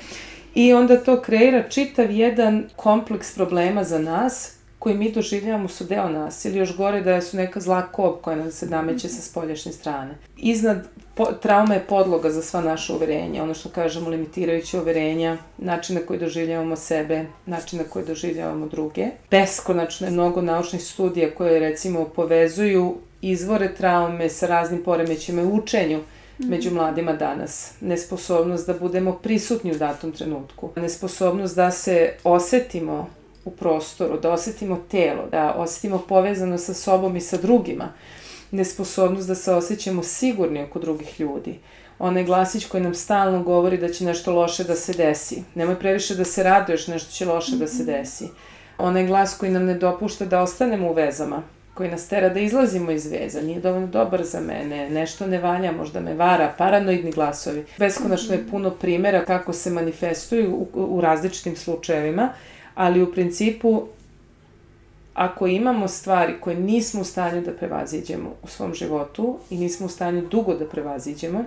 [0.59, 6.09] I onda to kreira čitav jedan kompleks problema za nas koji mi doživljavamo su deo
[6.09, 9.71] nas ili još gore da su neka zla kob koja nam se nameće sa spoljašnje
[9.71, 10.15] strane.
[10.37, 15.95] Iznad po, trauma je podloga za sva naša uverenja, ono što kažemo limitirajuće uverenja, način
[15.95, 19.07] na koji doživljavamo sebe, način na koji doživljavamo druge.
[19.31, 25.99] Beskonačno je mnogo naučnih studija koje recimo povezuju izvore traume sa raznim poremećima u učenju,
[26.39, 27.73] među mladima danas.
[27.81, 30.69] Nesposobnost da budemo prisutni u datom trenutku.
[30.75, 33.09] Nesposobnost da se osetimo
[33.45, 37.93] u prostoru, da osetimo telo, da osetimo povezano sa sobom i sa drugima.
[38.51, 41.59] Nesposobnost da se osjećamo sigurni oko drugih ljudi.
[41.99, 45.43] Onaj glasić koji nam stalno govori da će nešto loše da se desi.
[45.55, 48.27] Nemoj previše da se raduješ, nešto će loše da se desi.
[48.77, 51.43] Onaj glas koji nam ne dopušta da ostanemo u vezama
[51.79, 55.71] koji nas tera da izlazimo iz veza, nije dovoljno dobar za mene, nešto ne valja,
[55.71, 57.65] možda me vara, paranoidni glasovi.
[57.77, 62.29] Beskonačno je puno primera kako se manifestuju u, u različitim slučajevima,
[62.75, 63.87] ali u principu
[65.13, 69.89] ako imamo stvari koje nismo u stanju da prevaziđemo u svom životu i nismo u
[69.89, 71.43] stanju dugo da prevaziđemo,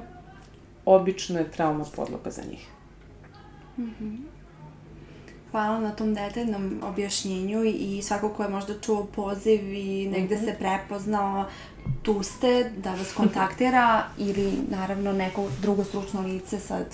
[0.85, 2.67] obično je trauma podloga za njih.
[3.79, 4.32] Mm -hmm.
[5.53, 10.39] Hvala na tom detaljnom objašnjenju i svako ko je možda čuo poziv i negde mm
[10.39, 10.45] -hmm.
[10.45, 11.45] se prepoznao,
[12.03, 16.87] tu ste da vas kontaktira ili naravno neko drugo stručno lice sad.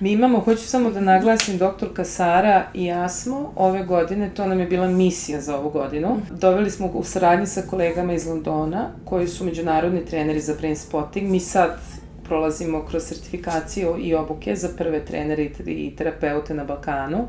[0.00, 4.60] Mi imamo, hoću samo da naglasim, doktorka Sara i ja smo ove godine, to nam
[4.60, 6.08] je bila misija za ovu godinu.
[6.08, 6.36] Mhm.
[6.36, 11.30] Doveli smo u saradnji sa kolegama iz Londona koji su međunarodni treneri za brain spotting.
[11.30, 11.78] Mi sad
[12.24, 17.28] prolazimo kroz sertifikaciju i obuke za prve trenere i terapeute na Balkanu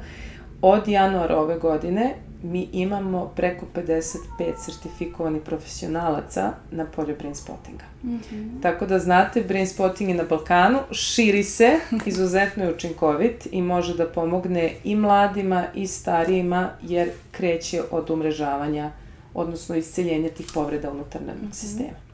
[0.61, 4.17] od januara ove godine mi imamo preko 55
[4.57, 7.83] sertifikovanih profesionalaca na polju brain spottinga.
[8.03, 8.61] Mm -hmm.
[8.61, 13.97] Tako da znate, brain spotting je na Balkanu, širi se, izuzetno je učinkovit i može
[13.97, 18.91] da pomogne i mladima i starijima jer kreće od umrežavanja,
[19.33, 21.59] odnosno isceljenja tih povreda unutar nervnog mm -hmm.
[21.59, 22.06] sistema.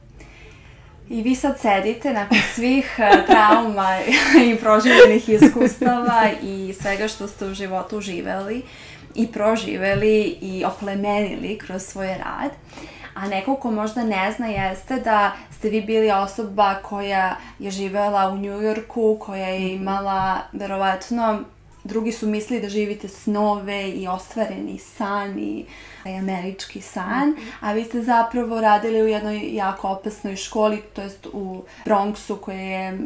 [1.10, 3.98] I vi sad sedite nakon svih e, trauma
[4.46, 8.62] i proživljenih iskustava i svega što ste u životu živeli
[9.16, 12.52] i proživeli i oplemenili kroz svoj rad.
[13.14, 18.30] A neko ko možda ne zna jeste da ste vi bili osoba koja je živela
[18.30, 19.82] u Njujorku, koja je mhm.
[19.82, 21.40] imala verovatno
[21.84, 25.66] drugi su mislili da živite snove i ostvareni san i
[26.06, 31.64] američki san, a vi ste zapravo radili u jednoj jako opasnoj školi, to jest u
[31.86, 33.00] Bronxu koji je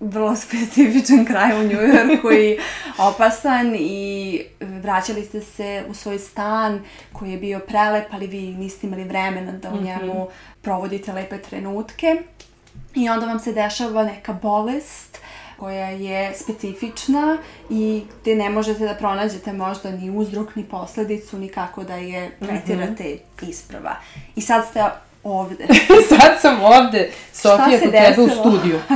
[0.00, 2.58] vrlo specifičan kraj u Njujorku i
[3.08, 8.86] opasan i vraćali ste se u svoj stan koji je bio prelep, ali vi niste
[8.86, 9.84] imali vremena da u mhm.
[9.84, 10.28] njemu
[10.62, 12.22] provodite lepe trenutke.
[12.94, 15.18] i onda vam se dešava neka bolest
[15.58, 17.38] koja je specifična
[17.70, 22.30] i gde ne možete da pronađete možda ni uzrok, ni posledicu, ni kako da je
[22.40, 23.48] tretirate mm -hmm.
[23.48, 23.96] isprava.
[24.36, 24.84] I sad ste
[25.22, 25.66] ovde.
[26.08, 28.80] sad sam ovde, Sofija, kod tebe u studiju.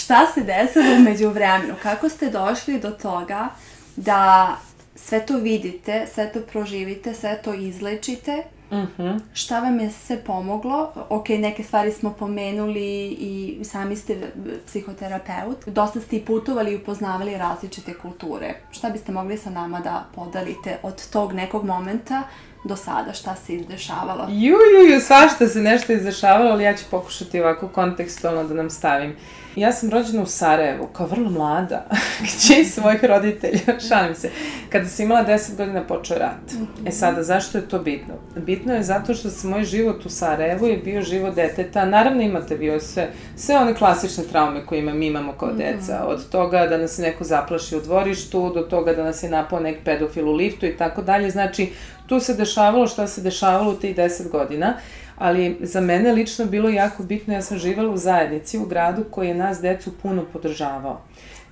[0.00, 1.74] Šta se desilo umeđu vremenu?
[1.82, 3.48] Kako ste došli do toga
[3.96, 4.56] da
[4.96, 8.63] sve to vidite, sve to proživite, sve to izlečite mhm.
[8.74, 9.20] -huh.
[9.32, 10.92] Šta vam je sve pomoglo?
[11.08, 14.32] Ok, neke stvari smo pomenuli i sami ste
[14.66, 15.66] psihoterapeut.
[15.66, 18.54] Dosta ste i putovali i upoznavali različite kulture.
[18.70, 22.22] Šta biste mogli sa nama da podelite od tog nekog momenta
[22.64, 24.26] do sada šta se izdešavalo?
[24.28, 28.70] Ju, ju, ju, svašta se nešto izdešavalo, ali ja ću pokušati ovako kontekstualno da nam
[28.70, 29.16] stavim.
[29.56, 31.86] Ja sam rođena u Sarajevu, kao vrlo mlada,
[32.20, 34.30] gdje svojih roditelja, šalim se.
[34.70, 36.52] Kada sam imala 10 godina počeo rat.
[36.86, 38.14] E sada, zašto je to bitno?
[38.36, 41.84] Bitno je zato što se moj život u Sarajevu je bio život deteta.
[41.84, 45.58] Naravno imate bio sve, sve one klasične traume koje ima, mi imamo kao mhm.
[45.58, 46.04] deca.
[46.06, 49.78] Od toga da nas neko zaplaši u dvorištu, do toga da nas je napao nek
[49.84, 51.30] pedofil u liftu i tako dalje.
[51.30, 51.72] Znači,
[52.06, 54.74] tu se dešavalo šta se dešavalo u tih 10 godina
[55.18, 59.28] ali za mene lično bilo jako bitno, ja sam živala u zajednici, u gradu koji
[59.28, 61.00] je nas decu puno podržavao.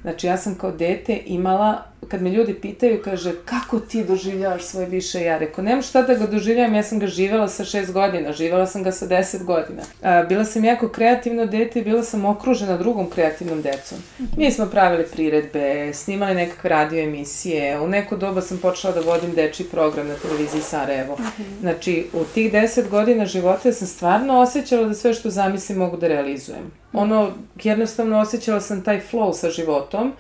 [0.03, 4.85] Znači, ja sam kao dete imala, kad me ljudi pitaju, kaže, kako ti doživljavaš svoj
[4.85, 5.39] više ja?
[5.39, 8.83] Rekao, nema šta da ga doživljavam, ja sam ga živela sa šest godina, živela sam
[8.83, 9.83] ga sa deset godina.
[10.03, 13.99] A, bila sam jako kreativno dete i bila sam okružena drugom kreativnom decom.
[14.37, 19.35] Mi smo pravili priredbe, snimali nekakve radio emisije, u neko doba sam počela da vodim
[19.35, 21.19] deči program na televiziji Sarajevo.
[21.61, 26.09] Znači, u tih deset godina života sam stvarno osjećala da sve što zamislim mogu da
[26.09, 30.13] realizujem ono, jednostavno osjećala sam taj flow sa životom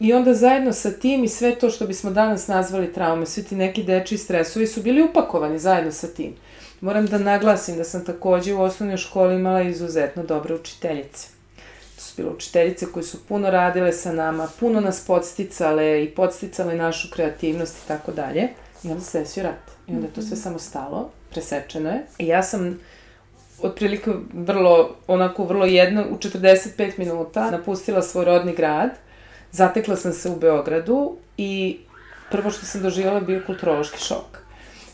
[0.00, 3.56] i onda zajedno sa tim i sve to što bismo danas nazvali traume, svi ti
[3.56, 6.34] neki deči stresovi su bili upakovani zajedno sa tim.
[6.80, 11.28] Moram da naglasim da sam takođe u osnovnoj školi imala izuzetno dobre učiteljice.
[11.96, 16.74] To su bile učiteljice koje su puno radile sa nama, puno nas podsticale i podsticale
[16.74, 18.48] našu kreativnost i tako dalje.
[18.84, 19.70] I onda se desio rat.
[19.88, 20.42] I onda je to sve mhm.
[20.42, 22.06] samo stalo, presečeno je.
[22.18, 22.80] I ja sam
[23.62, 28.90] otprilike vrlo, onako vrlo jedno, u 45 minuta napustila svoj rodni grad,
[29.52, 31.78] zatekla sam se u Beogradu i
[32.30, 34.38] prvo što sam doživjela bio kulturološki šok.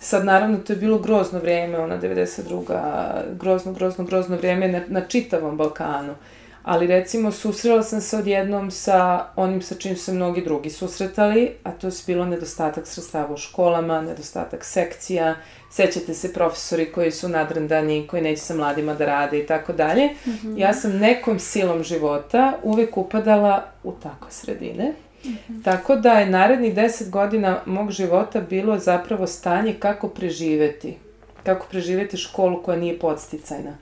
[0.01, 3.37] Sad, naravno, to je bilo grozno vreme, ona 92.
[3.40, 6.14] grozno, grozno, grozno vreme na, na čitavom Balkanu.
[6.62, 11.71] Ali recimo susrela sam se odjednom sa onim sa čim se mnogi drugi susretali, a
[11.71, 15.37] to je bilo nedostatak sredstava u školama, nedostatak sekcija,
[15.75, 20.11] sećate se profesori koji su nadrndani, koji neće sa mladima da rade i tako dalje.
[20.27, 20.59] Mhm.
[20.59, 24.93] Ja sam nekom silom života uvek upadala u takve sredine.
[25.25, 25.65] Mm -hmm.
[25.65, 30.97] Tako da je narednih deset godina mog života bilo zapravo stanje kako preživeti.
[31.43, 33.77] Kako preživeti školu koja nije podsticajna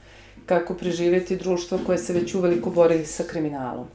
[0.46, 3.86] kako preživeti društvo koje se već uveliko bori sa kriminalom,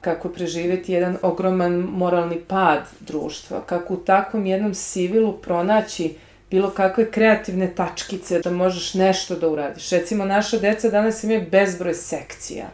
[0.00, 6.14] kako preživeti jedan ogroman moralni pad društva, kako u takvom jednom sivilu pronaći
[6.50, 9.90] bilo kakve kreativne tačkice da možeš nešto da uradiš.
[9.90, 12.70] Recimo, naša deca danas imaju bezbroj sekcija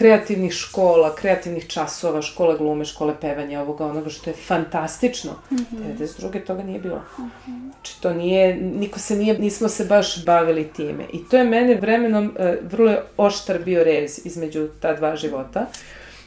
[0.00, 5.32] kreativnih škola, kreativnih časova, škola glume, škole pevanja, ovoga, onoga što je fantastično.
[5.50, 5.98] Mm -hmm.
[5.98, 6.44] 92.
[6.46, 7.02] toga nije bilo.
[7.18, 7.70] Mm -hmm.
[7.70, 11.04] Znači, to nije, niko se nije, nismo se baš bavili time.
[11.12, 15.66] I to je mene vremenom, e, vrlo je oštar bio rez između ta dva života.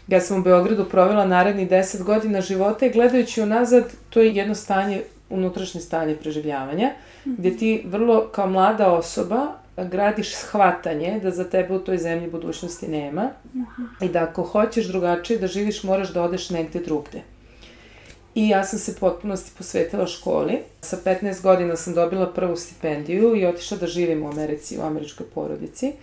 [0.08, 4.56] Ja sam u Beogradu provela naredni 10 godina života i gledajući unazad, to je jedno
[4.56, 7.36] stanje, unutrašnje stanje preživljavanja, mm -hmm.
[7.38, 12.88] gde ti vrlo kao mlada osoba gradiš shvatanje da za tebe u toj zemlji budućnosti
[12.88, 14.06] nema mm -hmm.
[14.06, 17.22] i da ako hoćeš drugačije da živiš moraš da odeš negde drugde.
[18.36, 20.60] I ja sam se potpunosti posvetila školi.
[20.82, 25.26] Sa 15 godina sam dobila prvu stipendiju i otišla da živim u Americi, u američkoj
[25.36, 25.94] porodici.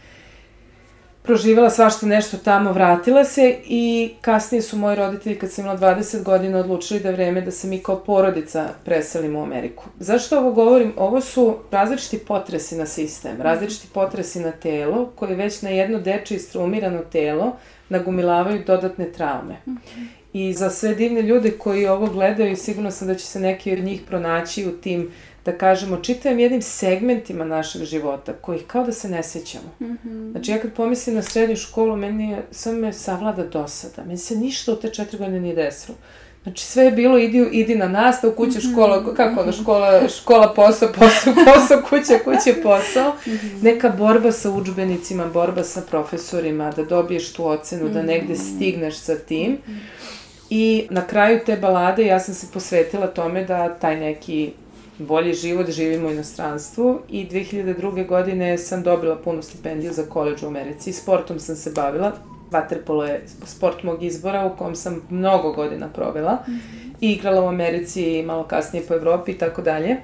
[1.22, 6.22] Proživela svašta nešto tamo, vratila se i kasnije su moji roditelji, kad sam imala 20
[6.22, 9.84] godina, odlučili da je vreme da se mi kao porodica preselimo u Ameriku.
[9.98, 10.92] Zašto ovo govorim?
[10.96, 16.34] Ovo su različiti potresi na sistem, različiti potresi na telo, koje već na jedno deče
[16.34, 17.56] istrumirano telo
[17.88, 19.56] nagumilavaju dodatne traume.
[19.66, 20.06] -hmm.
[20.32, 23.78] I za sve divne ljude koji ovo gledaju, sigurno sam da će se neki od
[23.78, 25.10] njih pronaći u tim,
[25.50, 29.74] da kažemo, čitavim jednim segmentima našeg života, kojih kao da se ne sećamo.
[29.80, 30.30] Mm -hmm.
[30.30, 34.02] Znači, ja kad pomislim na srednju školu, meni je, sam me savlada dosada.
[34.02, 35.98] Meni se ništa u te četiri godine nije desilo.
[36.42, 38.72] Znači, sve je bilo, idi, idi na nastav, kuća, mhm.
[38.72, 43.12] škola, kako ono, škola, škola, posao, posao, posao, kuća, kuća, posao.
[43.26, 43.46] Mhm.
[43.62, 48.42] Neka borba sa učbenicima, borba sa profesorima, da dobiješ tu ocenu, da negde mhm.
[48.42, 49.52] stigneš sa tim.
[49.52, 49.78] Mm -hmm.
[50.50, 54.52] I na kraju te balade ja sam se posvetila tome da taj neki
[55.00, 58.06] bolji život, živim u inostranstvu i 2002.
[58.06, 60.92] godine sam dobila punu stipendiju za koleđ u Americi.
[60.92, 62.12] Sportom sam se bavila,
[62.50, 66.94] vaterpolo je sport mog izbora u kom sam mnogo godina provela mm -hmm.
[67.00, 69.96] i igrala u Americi i malo kasnije po Evropi i tako dalje.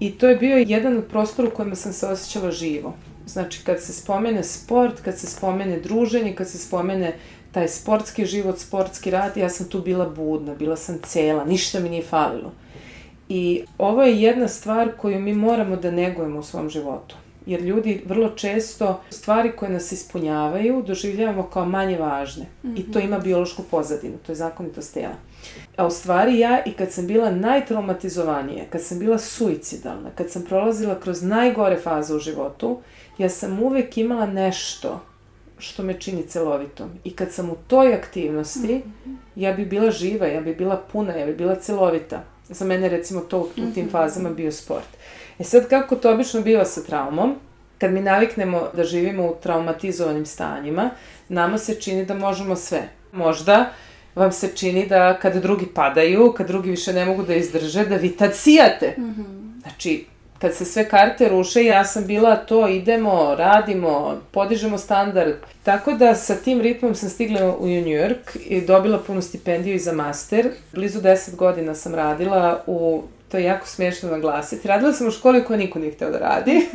[0.00, 2.94] I to je bio jedan od prostora u kojima sam se osjećala živo.
[3.26, 7.16] Znači, kad se spomene sport, kad se spomene druženje, kad se spomene
[7.52, 11.88] taj sportski život, sportski rad, ja sam tu bila budna, bila sam cela, ništa mi
[11.88, 12.52] nije falilo.
[13.28, 17.16] I ovo je jedna stvar koju mi moramo da negujemo u svom životu.
[17.46, 22.44] Jer ljudi vrlo često stvari koje nas ispunjavaju doživljavamo kao manje važne.
[22.62, 22.80] Mm -hmm.
[22.80, 23.08] I to mhm.
[23.08, 25.14] ima biološku pozadinu, to je zakonitost tela.
[25.76, 30.42] A u stvari ja i kad sam bila najtraumatizovanije, kad sam bila suicidalna, kad sam
[30.42, 32.78] prolazila kroz najgore faze u životu,
[33.18, 35.00] ja sam uvek imala nešto
[35.58, 36.90] što me čini celovitom.
[37.04, 39.16] I kad sam u toj aktivnosti, mm -hmm.
[39.36, 42.24] ja bi bila živa, ja bi bila puna, ja bi bila celovita.
[42.48, 43.90] Za mene recimo to u tim mhm.
[43.90, 44.88] fazama bio sport.
[45.38, 47.34] E sad kako to obično biva sa traumom,
[47.78, 50.90] kad mi naviknemo da živimo u traumatizovanim stanjima,
[51.28, 52.88] nama se čini da možemo sve.
[53.12, 53.70] Možda
[54.14, 57.96] vam se čini da kad drugi padaju, kad drugi više ne mogu da izdrže, da
[57.96, 58.94] vi tad sijate.
[58.98, 59.60] Mm -hmm.
[59.62, 60.06] Znači,
[60.38, 65.34] kad se sve karte ruše, ja sam bila to, idemo, radimo, podižemo standard.
[65.62, 69.78] Tako da sa tim ritmom sam stigla u New York i dobila punu stipendiju i
[69.78, 70.50] za master.
[70.72, 74.68] Blizu 10 godina sam radila u to je jako smiješno naglasiti.
[74.68, 76.66] Radila sam u školi koja niko nije hteo da radi,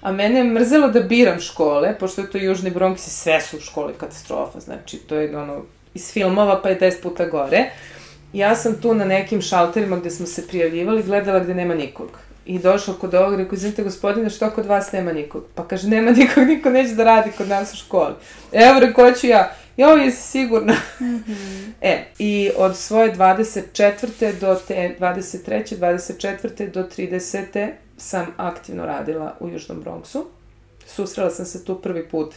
[0.00, 3.56] a mene je mrzelo da biram škole, pošto je to Južni Bronx i sve su
[3.56, 5.62] u školi katastrofa, znači to je ono
[5.94, 7.70] iz filmova pa je 10 puta gore.
[8.32, 12.58] Ja sam tu na nekim šalterima gde smo se prijavljivali, gledala gde nema nikog i
[12.58, 15.44] došla kod ovog, rekao, izvinite gospodine, što kod vas nema nikog?
[15.54, 18.14] Pa kaže, nema nikog, niko neće da radi kod nas u školi.
[18.52, 20.74] Evo, rekao ću ja, jo, jesi sigurna?
[21.00, 21.70] Mm -hmm.
[21.90, 24.40] e, i od svoje 24.
[24.40, 25.78] do te 23.
[25.78, 26.70] 24.
[26.70, 27.70] do 30.
[27.96, 30.24] sam aktivno radila u Južnom Bronxu.
[30.86, 32.34] Susrela sam se tu prvi put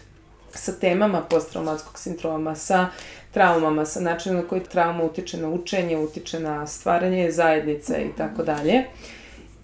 [0.55, 2.87] sa temama posttraumatskog sindroma, sa
[3.31, 8.43] traumama, sa načinom na koji trauma utiče na učenje, utiče na stvaranje zajednice i tako
[8.43, 8.83] dalje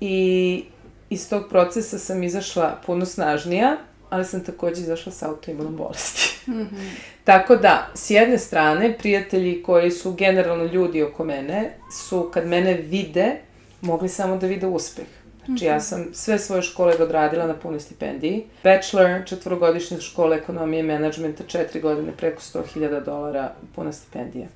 [0.01, 0.63] i
[1.09, 3.77] iz tog procesa sam izašla puno snažnija,
[4.09, 6.51] ali sam takođe izašla sa autoimunom bolesti.
[6.51, 6.89] Mm -hmm.
[7.23, 11.71] Tako da, s jedne strane, prijatelji koji su generalno ljudi oko mene,
[12.07, 13.35] su kad mene vide,
[13.81, 15.05] mogli samo da vide uspeh.
[15.45, 15.81] Znači, ja mhm.
[15.81, 18.45] sam sve svoje škole odradila na punoj stipendiji.
[18.63, 24.47] Bachelor, četvorogodišnje škole ekonomije i menadžmenta, četiri godine, preko 100.000 dolara, puna stipendija.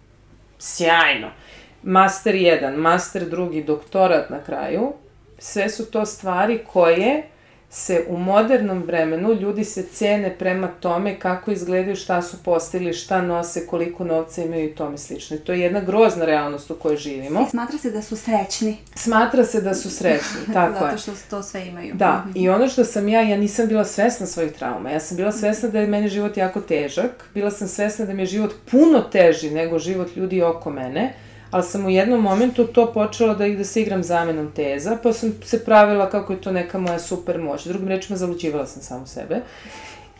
[0.59, 1.31] Sjajno!
[1.83, 4.93] Master 1, master drugi, doktorat na kraju,
[5.43, 7.23] sve su to stvari koje
[7.69, 13.21] se u modernom vremenu ljudi se cene prema tome kako izgledaju, šta su postigli, šta
[13.21, 15.37] nose, koliko novca imaju i tome slično.
[15.37, 17.41] I to je jedna grozna realnost u kojoj živimo.
[17.41, 18.77] I smatra se da su srećni.
[18.95, 20.97] Smatra se da su srećni, tako Zato je.
[20.97, 21.93] što to sve imaju.
[21.93, 24.91] Da, i ono što sam ja, ja nisam bila svesna svojih trauma.
[24.91, 27.29] Ja sam bila svesna da je meni život jako težak.
[27.33, 31.13] Bila sam svesna da mi je život puno teži nego život ljudi oko mene
[31.53, 35.13] ali sam u jednom momentu to počela da ih da se igram zamenom teza, pa
[35.13, 37.65] sam se pravila kako je to neka moja super moć.
[37.65, 39.41] Drugim rečima, zaluđivala sam samu sebe.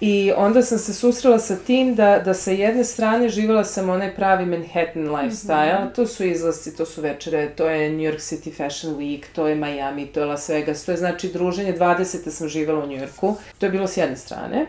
[0.01, 4.15] I onda sam se susrela sa tim da, da sa jedne strane živjela sam onaj
[4.15, 5.95] pravi Manhattan lifestyle, mm -hmm.
[5.95, 9.55] to su izlasci, to su večere, to je New York City Fashion Week, to je
[9.55, 12.29] Miami, to je Las Vegas, to je znači druženje, 20.
[12.29, 13.35] sam živjela u New Yorku.
[13.57, 14.65] To je bilo s jedne strane.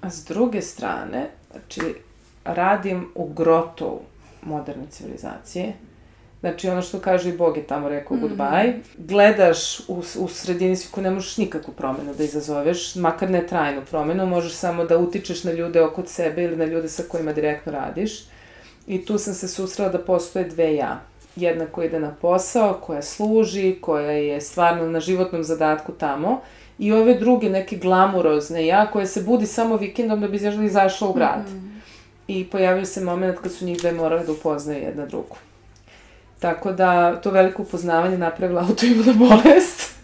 [0.00, 1.94] A s druge strane, znači,
[2.44, 4.00] radim u grotovu
[4.48, 5.72] moderne civilizacije.
[6.40, 8.28] Znači, ono što kaže i Bog je tamo rekao mm -hmm.
[8.28, 8.72] goodbye.
[8.98, 14.26] Gledaš u, u sredini ko ne možeš nikakvu promenu da izazoveš, makar ne trajnu promenu,
[14.26, 18.24] možeš samo da utičeš na ljude oko sebe ili na ljude sa kojima direktno radiš.
[18.86, 21.00] I tu sam se susrela da postoje dve ja.
[21.36, 26.40] Jedna koja ide na posao, koja služi, koja je stvarno na životnom zadatku tamo,
[26.78, 30.36] i ove druge neke glamurozne ja, koje se budi samo vikendom da bi
[30.66, 31.44] izašla u grad.
[31.48, 31.77] Mm -hmm
[32.28, 35.36] i pojavio se moment kad su njih dve morale da upoznaju jedna drugu.
[36.38, 39.94] Tako da to veliko upoznavanje napravila autoimuna bolest,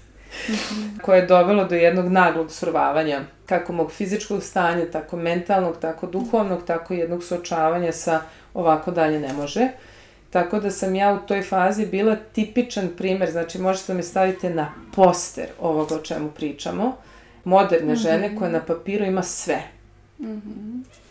[1.02, 6.64] koje je dovelo do jednog naglog survavanja, kako mog fizičkog stanja, tako mentalnog, tako duhovnog,
[6.66, 8.20] tako jednog suočavanja sa
[8.54, 9.68] ovako dalje ne može.
[10.30, 14.50] Tako da sam ja u toj fazi bila tipičan primer, znači možete da me stavite
[14.50, 16.96] na poster ovoga o čemu pričamo,
[17.44, 19.62] moderne žene koja na papiru ima sve.
[20.18, 21.03] Mm -hmm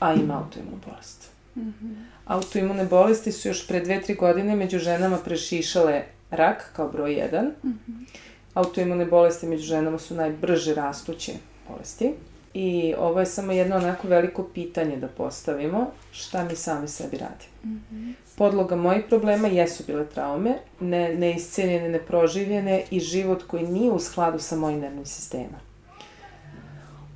[0.00, 1.30] a ima autoimunu bolest.
[1.56, 1.94] Mm -hmm.
[2.26, 7.50] Autoimune bolesti su još pre dve, tri godine među ženama prešišale rak kao broj 1.
[7.64, 8.06] Mm -hmm.
[8.54, 11.32] Autoimune bolesti među ženama su najbrže rastuće
[11.68, 12.12] bolesti.
[12.54, 17.50] I ovo je samo jedno onako veliko pitanje da postavimo, šta mi sami sebi radimo.
[17.64, 18.12] Mm -hmm.
[18.36, 24.38] Podloga mojih problema jesu bile traume, ne, neiscenjene, neproživljene i život koji nije u skladu
[24.38, 25.60] sa mojim nervnim sistemom.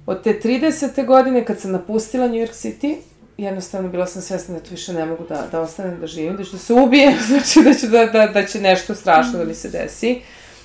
[0.07, 1.07] Od te 30.
[1.07, 2.97] godine kad sam napustila New York City,
[3.37, 6.45] jednostavno bila sam svesna da tu više ne mogu da, da ostanem da živim, da
[6.45, 9.55] ću da se ubijem, znači da, ću da, da, da će nešto strašno da mi
[9.55, 10.21] se desi.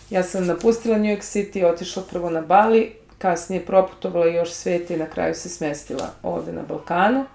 [0.10, 4.98] Ja sam napustila New York City, otišla prvo na Bali, kasnije proputovala još svet i
[4.98, 7.26] na kraju se smestila ovde na Balkanu.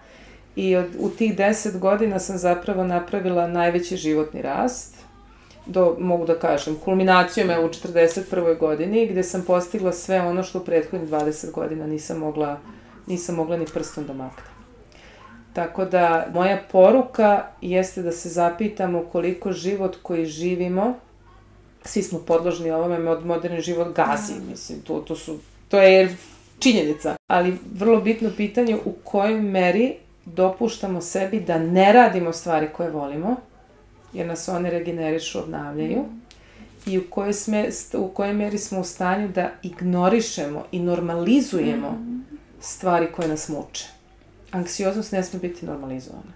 [0.56, 4.94] I od, u tih deset godina sam zapravo napravila najveći životni rast,
[5.66, 8.58] do, mogu da kažem, kulminacijom je u 41.
[8.58, 12.58] godini, gde sam postigla sve ono što u prethodnih 20 godina nisam mogla,
[13.06, 14.54] nisam mogla ni prstom da maknem.
[15.52, 20.94] Tako da, moja poruka jeste da se zapitamo koliko život koji živimo,
[21.84, 24.50] svi smo podložni ovome, od moderni život gazi, mm.
[24.50, 25.38] mislim, to, to su,
[25.68, 26.16] to je
[26.58, 27.16] činjenica.
[27.26, 29.94] Ali vrlo bitno pitanje u kojoj meri
[30.24, 33.36] dopuštamo sebi da ne radimo stvari koje volimo,
[34.14, 36.20] jer nas one regenerišu, obnavljaju, mm.
[36.86, 42.24] i u kojoj, sme, u kojoj meri smo u stanju da ignorišemo i normalizujemo mm.
[42.60, 43.86] stvari koje nas muče.
[44.50, 46.32] Anksioznost ne sme biti normalizovana.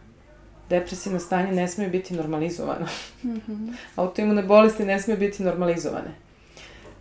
[0.71, 2.87] Depresivno stanje ne sme biti normalizovano.
[3.25, 3.73] Mm -hmm.
[3.97, 6.15] Autoimune bolesti ne sme biti normalizovane.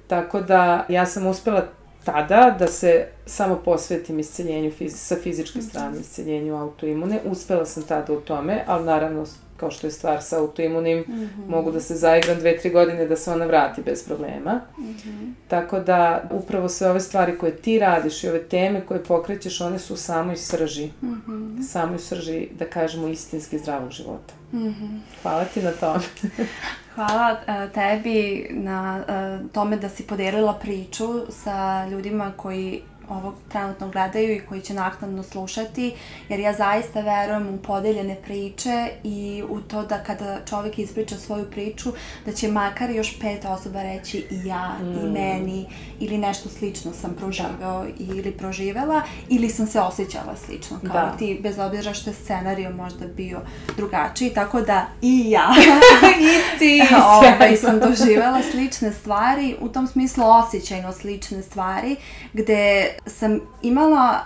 [0.07, 1.67] Tako da ja sam uspela
[2.11, 5.99] tada da se samo posvetim isceljenju fiz sa fizičke strane, mhm.
[5.99, 7.19] isceljenju autoimune.
[7.25, 9.25] Uspela sam tada u tome, ali naravno
[9.57, 11.49] kao što je stvar sa autoimunim, mm -hmm.
[11.49, 14.61] mogu da se zaigram dve, tri godine da se ona vrati bez problema.
[14.77, 15.33] Mm -hmm.
[15.47, 19.79] Tako da upravo sve ove stvari koje ti radiš i ove teme koje pokrećeš, one
[19.79, 20.89] su u samoj srži.
[21.01, 21.63] Mm -hmm.
[21.63, 24.33] Samoj srži, da kažemo, istinski zdravog života.
[24.53, 24.99] Mm -hmm.
[25.21, 26.03] Hvala ti na tome.
[26.95, 33.89] Hvala uh, tebi na uh, tome da si podelila priču sa ljudima koji ovo trenutno
[33.89, 35.93] gledaju i koji će naknadno slušati,
[36.29, 41.51] jer ja zaista verujem u podeljene priče i u to da kada čovek ispriča svoju
[41.51, 41.93] priču,
[42.25, 44.91] da će makar još pet osoba reći i ja, mm.
[44.91, 45.65] i meni,
[45.99, 47.89] ili nešto slično sam proživao da.
[47.99, 51.17] ili proživela, ili sam se osjećala slično, kao da.
[51.17, 53.41] ti, bez obzira što je scenario možda bio
[53.77, 55.49] drugačiji, tako da i ja,
[56.21, 56.81] i ti,
[57.15, 61.95] ovaj, sam doživela slične stvari, u tom smislu osjećajno slične stvari,
[62.33, 64.19] gde sam imala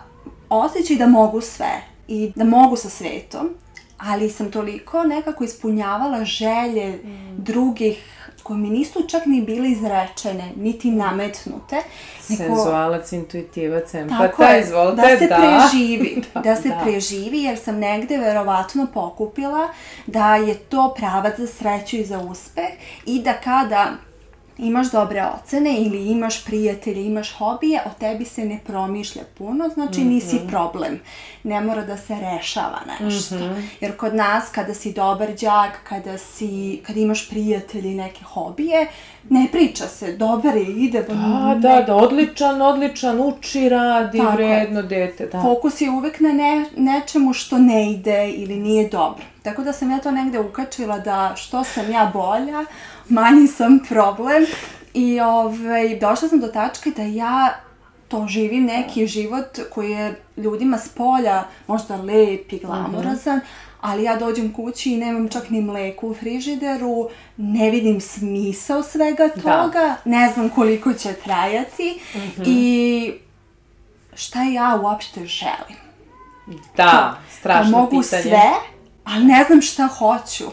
[0.50, 3.50] osjećaj da mogu sve i da mogu sa svetom,
[3.98, 7.36] ali sam toliko nekako ispunjavala želje mm.
[7.38, 11.76] drugih koje mi nisu čak ni bile izrečene, niti nametnute.
[12.30, 12.44] Neko...
[12.44, 15.18] Senzualac, intuitivac, empata, izvolite, da.
[15.18, 15.36] se da.
[15.36, 16.80] preživi, da, da se da.
[16.84, 19.68] preživi, jer sam negde verovatno pokupila
[20.08, 22.70] da je to pravac za sreću i za uspeh
[23.06, 23.92] i da kada
[24.62, 30.00] imaš dobre ocene ili imaš prijatelje, imaš hobije, o tebi se ne promišlja puno, znači
[30.00, 30.14] mm -hmm.
[30.14, 31.00] nisi problem.
[31.44, 33.36] Ne mora da se rešava nešto.
[33.36, 33.62] Mm -hmm.
[33.82, 38.88] Jer kod nas, kada si dobar đak, kada, si, kada imaš prijatelje i neke hobije,
[39.30, 41.04] ne priča se, dobar je, ide.
[41.04, 41.60] Da, ne...
[41.60, 45.26] da, da, odličan, odličan, uči, radi, Tako vredno dete.
[45.26, 45.42] Da.
[45.42, 49.24] Fokus je uvek na ne, nečemu što ne ide ili nije dobro.
[49.44, 52.66] Tako da sam ja to negde ukačila da što sam ja bolja,
[53.12, 54.46] manji sam problem
[54.94, 57.54] i ovaj, došla sam do tačke da ja
[58.08, 63.78] to živim neki život koji je ljudima s polja možda lep i glamorazan, mm -hmm.
[63.82, 69.30] ali ja dođem kući i nemam čak ni mleku u frižideru, ne vidim smisao svega
[69.36, 69.42] da.
[69.42, 69.98] toga, da.
[70.06, 72.44] ne znam koliko će trajati mm -hmm.
[72.46, 73.14] i
[74.16, 75.78] šta ja uopšte želim.
[76.78, 78.24] Da, strašno mogu pitanje.
[78.24, 78.52] sve,
[79.04, 80.46] ali ne znam šta hoću.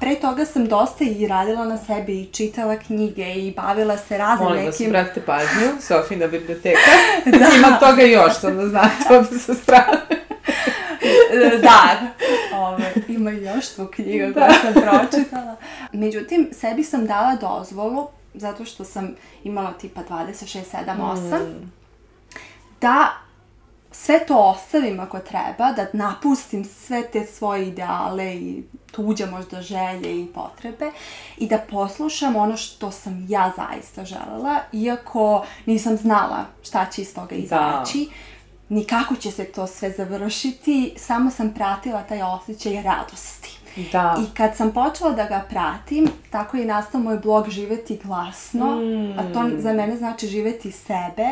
[0.00, 4.48] Pre toga sam dosta i radila na sebi i čitala knjige i bavila se raznim
[4.48, 4.86] Molim nekim...
[4.86, 6.90] Molim vas, pratite pažnju, Sofina biblioteka.
[7.38, 7.56] da.
[7.56, 9.98] Ima toga još, sam da znate ovde sa strane.
[11.62, 11.96] da,
[12.54, 14.46] ove, ima još tu knjiga da.
[14.46, 15.56] koju sam pročitala.
[15.92, 21.72] Međutim, sebi sam dala dozvolu, zato što sam imala tipa 26, 7, 8, mm.
[22.80, 23.12] da
[23.92, 28.62] sve to ostavim ako treba, da napustim sve te svoje ideale i
[28.96, 30.90] tuđe možda želje i potrebe
[31.36, 37.14] i da poslušam ono što sam ja zaista želela, iako nisam znala šta će iz
[37.14, 37.36] toga da.
[37.36, 38.74] izaći, da.
[38.74, 43.58] ni kako će se to sve završiti, samo sam pratila taj osjećaj radosti.
[43.92, 44.16] Da.
[44.20, 49.18] I kad sam počela da ga pratim, tako je nastao moj blog Živeti glasno, mm.
[49.18, 49.60] a to mm.
[49.60, 51.28] za mene znači živeti sebe,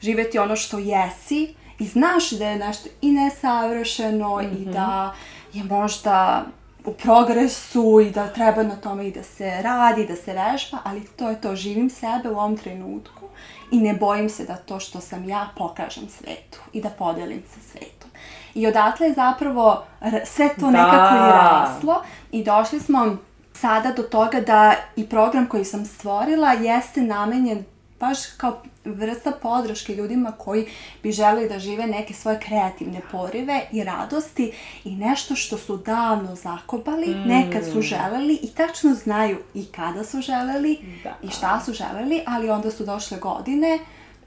[0.00, 4.56] živeti ono što jesi, i znaš da je nešto i nesavršeno mm -hmm.
[4.56, 4.72] i mhm.
[4.72, 5.14] da
[5.52, 6.44] je možda
[6.84, 11.06] u progresu i da treba na tome i da se radi, da se vežba, ali
[11.06, 13.24] to je to, živim sebe u ovom trenutku
[13.70, 17.60] i ne bojim se da to što sam ja pokažem svetu i da podelim sa
[17.60, 18.10] svetom.
[18.54, 19.84] I odatle je zapravo
[20.24, 20.70] sve to da.
[20.70, 23.16] nekako i raslo i došli smo
[23.52, 27.64] sada do toga da i program koji sam stvorila jeste namenjen
[28.08, 30.66] baš kao vrsta podrške ljudima koji
[31.02, 34.52] bi želeli da žive neke svoje kreativne porive i radosti
[34.84, 37.28] i nešto što su davno zakopali, mm.
[37.28, 41.16] nekad su želeli i tačno znaju i kada su želeli da.
[41.22, 43.78] i šta su želeli, ali onda su došle godine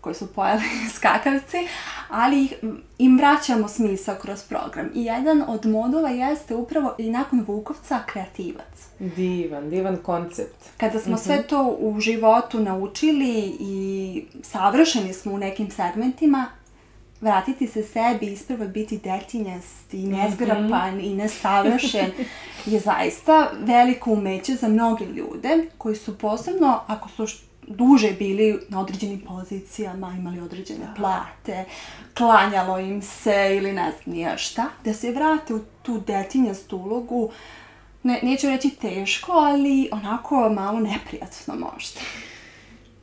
[0.07, 0.63] koji su pojeli
[0.95, 1.57] skakavci,
[2.09, 2.49] ali
[2.97, 4.89] im vraćamo smisao kroz program.
[4.95, 8.87] I jedan od modula jeste upravo i nakon Vukovca kreativac.
[8.99, 10.55] Divan, divan koncept.
[10.77, 11.23] Kada smo uh -huh.
[11.23, 11.47] sve mhm.
[11.47, 16.45] to u životu naučili i savršeni smo u nekim segmentima,
[17.21, 21.11] vratiti se sebi, isprvo biti detinjast i nezgrapan mm -hmm.
[21.11, 22.11] i nesavršen
[22.71, 28.81] je zaista veliko umeće za mnoge ljude koji su posebno, ako su duže bili na
[28.81, 30.93] određenim pozicijama, imali određene da.
[30.95, 31.65] plate,
[32.17, 37.31] klanjalo im se ili ne znam nije šta, da se vrate u tu detinjastu ulogu,
[38.03, 41.99] ne, neću reći teško, ali onako malo neprijatno možda.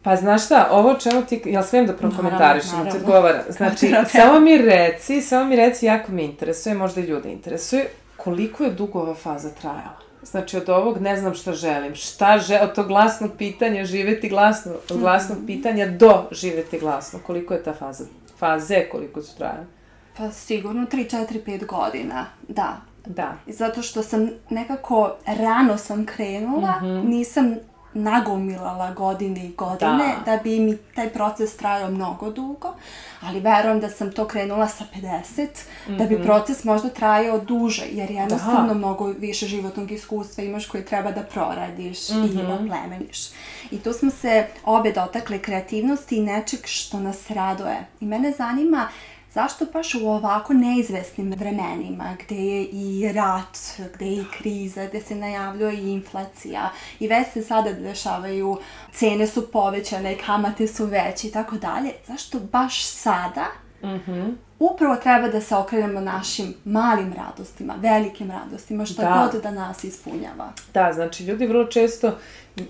[0.03, 3.45] Pa znaš šta, ovo čemu ti, jel smijem da prokomentarišem, ti odgovara.
[3.49, 8.65] Znači, samo mi reci, samo mi reci, jako mi interesuje, možda i ljude interesuje, koliko
[8.65, 10.04] je dugo ova faza trajala?
[10.25, 11.95] Znači, od ovog ne znam šta želim.
[11.95, 15.47] Šta želim, od tog glasnog pitanja, živeti glasno, od glasnog mm -hmm.
[15.47, 17.19] pitanja do živeti glasno.
[17.27, 18.05] Koliko je ta faza?
[18.39, 19.67] Faze koliko su trajale?
[20.17, 22.81] Pa sigurno 3, 4, 5 godina, da.
[23.07, 23.37] Da.
[23.47, 27.05] Zato što sam nekako rano sam krenula, mm -hmm.
[27.05, 27.55] nisam
[27.95, 30.37] nagomilala godine i godine da.
[30.37, 32.75] da bi mi taj proces trajao mnogo dugo,
[33.21, 35.11] ali verujem da sam to krenula sa 50,
[35.43, 35.99] mm -hmm.
[35.99, 36.25] da bi mhm.
[36.25, 38.75] proces možda trajao duže, jer jednostavno da.
[38.75, 42.41] mnogo više životnog iskustva imaš koje treba da proradiš mm -hmm.
[42.41, 43.29] i da plemeniš.
[43.71, 47.87] I tu smo se obe dotakle kreativnosti i nečeg što nas raduje.
[48.01, 48.89] I mene zanima
[49.35, 53.59] Zašto baš u ovako neizvesnim vremenima, gde je i rat,
[53.95, 56.71] gde je i kriza, gde se najavljuje i inflacija
[57.01, 58.59] i već se sada dešavaju,
[58.93, 63.47] cene su povećane, kamate su veće i tako dalje, zašto baš sada
[63.83, 64.35] mm -hmm.
[64.59, 69.29] upravo treba da se okrenemo našim malim radostima, velikim radostima, što da.
[69.33, 70.53] god da nas ispunjava.
[70.75, 72.13] Da, znači ljudi vrlo često,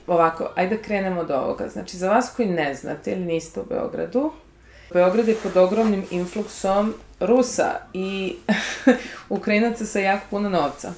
[0.06, 1.68] ovako, ajde da krenemo od ovoga.
[1.68, 4.32] Znači, za vas koji ne znate ili niste u Beogradu,
[4.94, 8.36] Beograd je pod ogromnim influksom Rusa i
[9.28, 10.92] Ukrajinaca sa jako puno novca.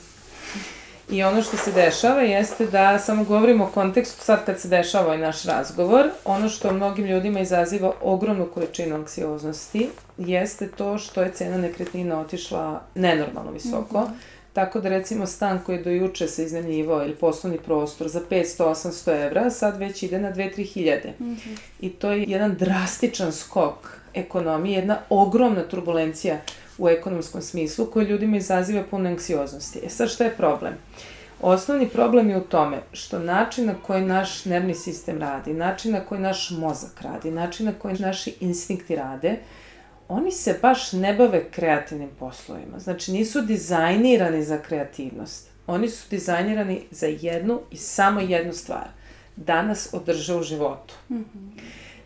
[1.10, 5.04] I ono što se dešava jeste da samo govorimo o kontekstu sad kad se dešava
[5.04, 9.88] ovaj naš razgovor, ono što mnogim ljudima izaziva ogromnu količinu anksioznosti
[10.18, 14.00] jeste to što je cena nekretnina otišla nenormalno visoko.
[14.00, 18.08] Mm -hmm Tako da recimo stan koji je do juče se iznajmljivao ili poslovni prostor
[18.08, 21.12] za 500-800 evra, sad već ide na 2-3 hiljade.
[21.20, 21.56] Mm -hmm.
[21.80, 26.38] I to je jedan drastičan skok ekonomije, jedna ogromna turbulencija
[26.78, 29.80] u ekonomskom smislu koja ljudima izaziva puno anksioznosti.
[29.86, 30.74] E sad šta je problem?
[31.42, 36.00] Osnovni problem je u tome što način na koji naš nervni sistem radi, način na
[36.00, 39.36] koji naš mozak radi, način na koji naši instinkti rade,
[40.08, 42.78] oni se baš ne bave kreativnim poslovima.
[42.78, 45.48] Znači, nisu dizajnirani za kreativnost.
[45.66, 48.88] Oni su dizajnirani za jednu i samo jednu stvar.
[49.36, 50.94] Da nas održe u životu.
[51.10, 51.60] Mm -hmm.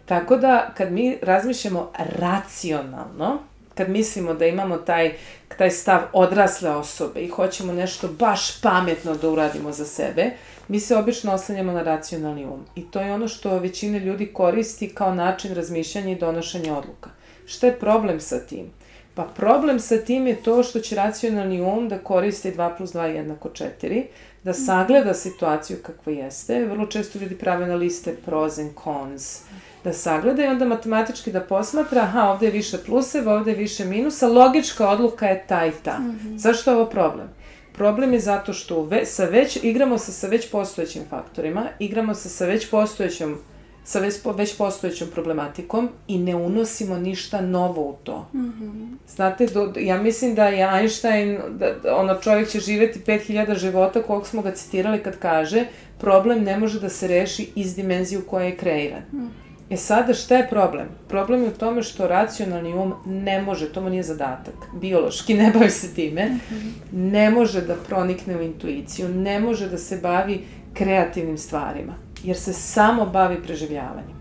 [0.06, 3.38] Tako da, kad mi razmišljamo racionalno,
[3.74, 5.12] kad mislimo da imamo taj,
[5.58, 10.30] taj stav odrasle osobe i hoćemo nešto baš pametno da uradimo za sebe,
[10.68, 12.64] mi se obično oslanjamo na racionalni um.
[12.74, 17.10] I to je ono što većina ljudi koristi kao način razmišljanja i donošenja odluka.
[17.50, 18.70] Šta je problem sa tim?
[19.14, 23.04] Pa problem sa tim je to što će racionalni um da koristi 2 plus 2
[23.04, 24.04] jednako 4,
[24.44, 26.64] da sagleda situaciju kakva jeste.
[26.64, 29.42] Vrlo često ljudi prave na liste pros and cons.
[29.84, 33.84] Da sagleda i onda matematički da posmatra, aha, ovde je više pluseva, ovde je više
[33.84, 35.98] minusa, logička odluka je ta i ta.
[35.98, 36.36] Mm -hmm.
[36.36, 37.28] Zašto je ovo problem?
[37.72, 42.28] Problem je zato što ve, sa već, igramo se sa već postojećim faktorima, igramo se
[42.28, 43.38] sa već postojećom
[43.84, 48.28] sa već, već postojećom problematikom i ne unosimo ništa novo u to.
[48.34, 48.96] Mm -hmm.
[49.08, 54.02] Znate, do, ja mislim da je Einstein, da, da ono čovjek će živeti 5000 života,
[54.02, 55.64] koliko smo ga citirali kad kaže,
[55.98, 59.02] problem ne može da se reši iz dimenzije u kojoj je kreiran.
[59.12, 59.28] Mm.
[59.70, 60.86] E sada šta je problem?
[61.08, 65.50] Problem je u tome što racionalni um ne može, to mu nije zadatak, biološki ne
[65.50, 66.72] bavi se time, mm -hmm.
[66.92, 72.52] ne može da pronikne u intuiciju, ne može da se bavi kreativnim stvarima jer se
[72.52, 74.20] samo bavi preživljavanjem.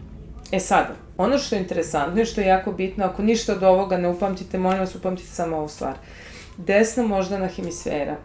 [0.51, 3.97] E sada, ono što je interesantno i što je jako bitno, ako ništa od ovoga
[3.97, 5.93] ne upamtite, molim vas upamtite samo ovu stvar.
[6.57, 8.15] Desna moždana hemisfera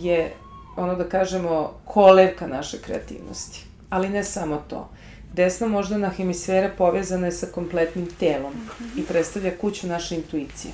[0.00, 0.32] je
[0.76, 3.64] ono da kažemo, kolevka naše kreativnosti.
[3.90, 4.88] Ali ne samo to.
[5.32, 8.52] Desna moždana hemisfera povezana je sa kompletnim telom
[8.96, 10.72] i predstavlja kuću naše intuicije.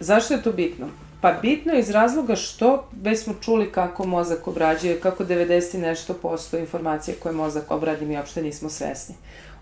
[0.00, 0.86] Zašto je to bitno?
[1.20, 6.14] Pa bitno je iz razloga što već smo čuli kako mozak obrađuje, kako 90 nešto
[6.14, 9.14] posto informacije koje mozak obradi mi uopšte nismo svesni.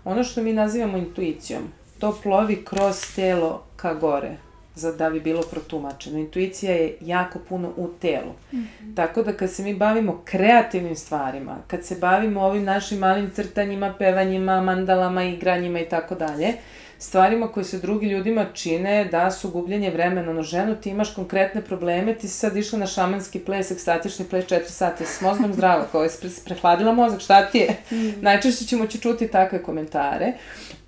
[0.05, 1.63] Ono što mi nazivamo intuicijom,
[1.99, 4.37] to plovi kroz telo ka gore,
[4.75, 6.19] za da bi bilo protumačeno.
[6.19, 8.31] Intuicija je jako puno u telu.
[8.53, 8.95] Mm -hmm.
[8.95, 13.93] Tako da kad se mi bavimo kreativnim stvarima, kad se bavimo ovim našim malim crtanjima,
[13.99, 16.53] pevanjima, mandalama, igranjima i tako dalje,
[16.99, 20.33] stvarima koje se drugi ljudima čine da su gubljenje vremena.
[20.33, 24.45] No, ženu, ti imaš konkretne probleme, ti si sad išla na šamanski ples, ekstatični ples
[24.45, 26.09] 4 sata, s mozgom zdrava, kao je
[26.45, 27.77] prehladila mozak, šta ti je?
[27.91, 28.21] Mm.
[28.21, 30.33] Najčešće ćemo će čuti takve komentare.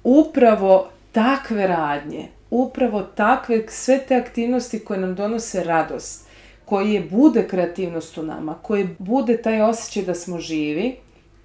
[0.04, 6.28] Upravo takve radnje, upravo takve, sve te aktivnosti koje nam donose radost,
[6.66, 10.96] koje bude kreativnost u nama, koje bude taj osjećaj da smo živi,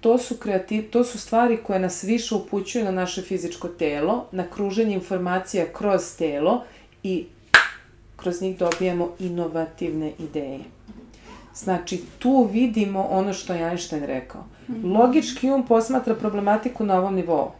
[0.05, 4.43] to su, kreativ, to su stvari koje nas više upućuju na naše fizičko telo, na
[4.43, 6.63] kruženje informacija kroz telo
[7.03, 7.25] i
[8.15, 10.59] kroz njih dobijemo inovativne ideje.
[11.55, 14.43] Znači, tu vidimo ono što je Einstein rekao.
[14.69, 14.91] Mhm.
[14.91, 17.51] Logički um posmatra problematiku na ovom nivou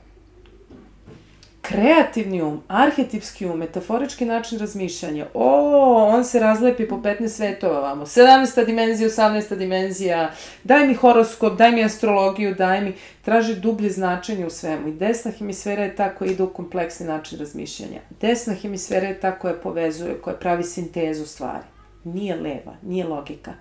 [1.76, 8.05] kreativni um, arhetipski um, metaforički način razmišljanja, o, on se razlepi po 15 svetova vamo,
[8.05, 8.65] 17.
[8.65, 9.55] dimenzija, 18.
[9.55, 10.32] dimenzija,
[10.63, 14.88] daj mi horoskop, daj mi astrologiju, daj mi, traži dublje značenje u svemu.
[14.88, 17.99] I desna hemisfera je ta koja ide u kompleksni način razmišljanja.
[18.21, 21.65] Desna hemisfera je ta koja povezuje, koja pravi sintezu stvari.
[22.03, 23.53] Nije leva, nije logika.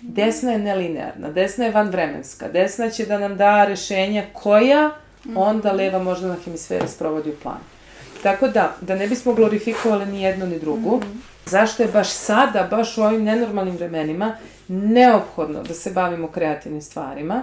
[0.00, 4.90] Desna je nelinearna, desna je vanvremenska, desna će da nam da rešenja koja
[5.36, 7.58] onda leva moždana hemisfera sprovodi u plan.
[8.22, 11.50] Tako da, da ne bismo glorifikovali ni jedno ni drugu, mm -hmm.
[11.50, 14.36] zašto je baš sada, baš u ovim nenormalnim vremenima,
[14.68, 17.42] neophodno da se bavimo kreativnim stvarima,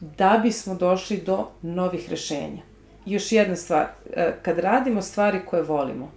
[0.00, 2.62] da bismo došli do novih rešenja.
[3.06, 6.10] Još jedna stvar, e, kad radimo stvari koje volimo,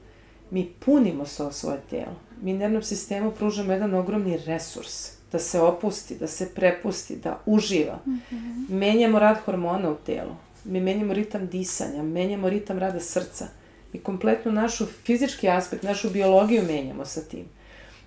[0.52, 2.16] mi punimo se o svoje telo.
[2.42, 8.00] Mi nervnom sistemu pružamo jedan ogromni resurs da se opusti, da se prepusti, da uživa.
[8.06, 8.70] Mm -hmm.
[8.70, 10.36] Menjamo rad hormona u telu
[10.68, 13.48] mi menjamo ritam disanja, menjamo ritam rada srca.
[13.94, 17.46] Mi kompletno našu fizički aspekt, našu biologiju menjamo sa tim.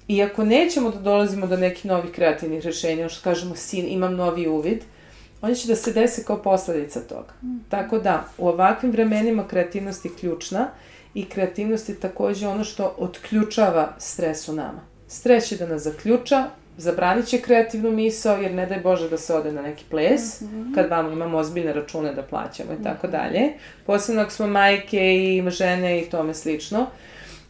[0.08, 4.48] I ako nećemo da dolazimo do nekih novih kreativnih rešenja, što kažemo, sin, imam novi
[4.48, 4.82] uvid,
[5.42, 7.32] oni će da se desi kao posledica toga.
[7.42, 7.58] Mm.
[7.68, 10.68] Tako da, u ovakvim vremenima kreativnost je ključna
[11.14, 14.80] i kreativnost je takođe ono što otključava stres u nama.
[15.08, 16.48] Stres će da nas zaključa,
[16.81, 20.47] zabranit će kreativnu misao, jer ne daj Bože da se ode na neki ples, mm
[20.47, 20.74] -hmm.
[20.74, 23.16] kad vamo imamo ozbiljne račune da plaćamo i tako mhm.
[23.16, 23.53] dalje.
[23.87, 26.87] Posebno ako smo majke i žene i tome slično.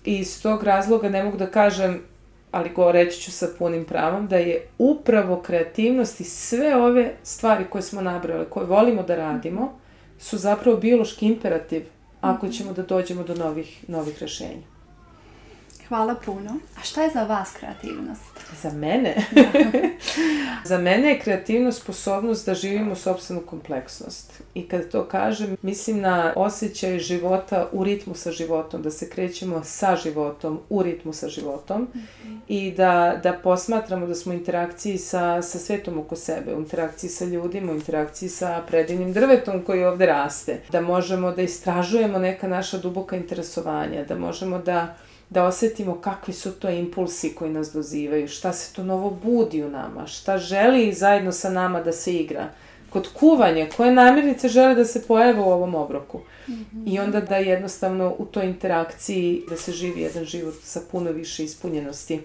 [0.05, 2.03] I iz tog razloga ne mogu da kažem,
[2.51, 7.65] ali go reći ću sa punim pravom, da je upravo kreativnost i sve ove stvari
[7.71, 9.79] koje smo nabrali, koje volimo da radimo,
[10.19, 11.83] su zapravo biološki imperativ
[12.21, 12.55] ako mhm.
[12.55, 14.70] ćemo da dođemo do novih, novih rešenja.
[15.91, 16.51] Hvala puno.
[16.79, 18.41] A šta je za vas kreativnost?
[18.63, 19.17] Za mene?
[20.71, 24.43] za mene je kreativnost sposobnost da živimo sobstvenu kompleksnost.
[24.55, 29.65] I kad to kažem, mislim na osjećaj života u ritmu sa životom, da se krećemo
[29.65, 32.39] sa životom, u ritmu sa životom mm -hmm.
[32.49, 37.11] i da, da posmatramo da smo u interakciji sa, sa svetom oko sebe, u interakciji
[37.11, 42.49] sa ljudima, u interakciji sa predivnim drvetom koji ovde raste, da možemo da istražujemo neka
[42.49, 44.97] naša duboka interesovanja, da možemo da
[45.31, 49.71] da osetimo kakvi su to impulsi koji nas dozivaju, šta se to novo budi u
[49.71, 52.49] nama, šta želi zajedno sa nama da se igra.
[52.91, 56.19] Kod kuvanja, koje namirnice žele da se pojave u ovom obroku.
[56.49, 56.95] Mm -hmm.
[56.95, 61.45] I onda da jednostavno u toj interakciji da se živi jedan život sa puno više
[61.45, 62.21] ispunjenosti.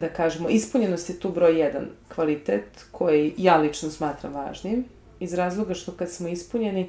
[0.00, 4.84] Da kažemo, ispunjenost je tu broj jedan kvalitet koji ja lično smatram važnim
[5.20, 6.88] iz razloga što kad smo ispunjeni,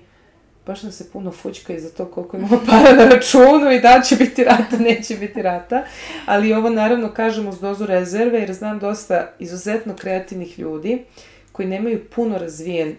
[0.68, 4.02] baš nam se puno fućka i za to koliko imamo para na računu i da
[4.02, 5.84] će biti rata, neće biti rata.
[6.26, 11.04] Ali ovo naravno kažemo s dozu rezerve jer znam dosta izuzetno kreativnih ljudi
[11.52, 12.96] koji nemaju puno razvijen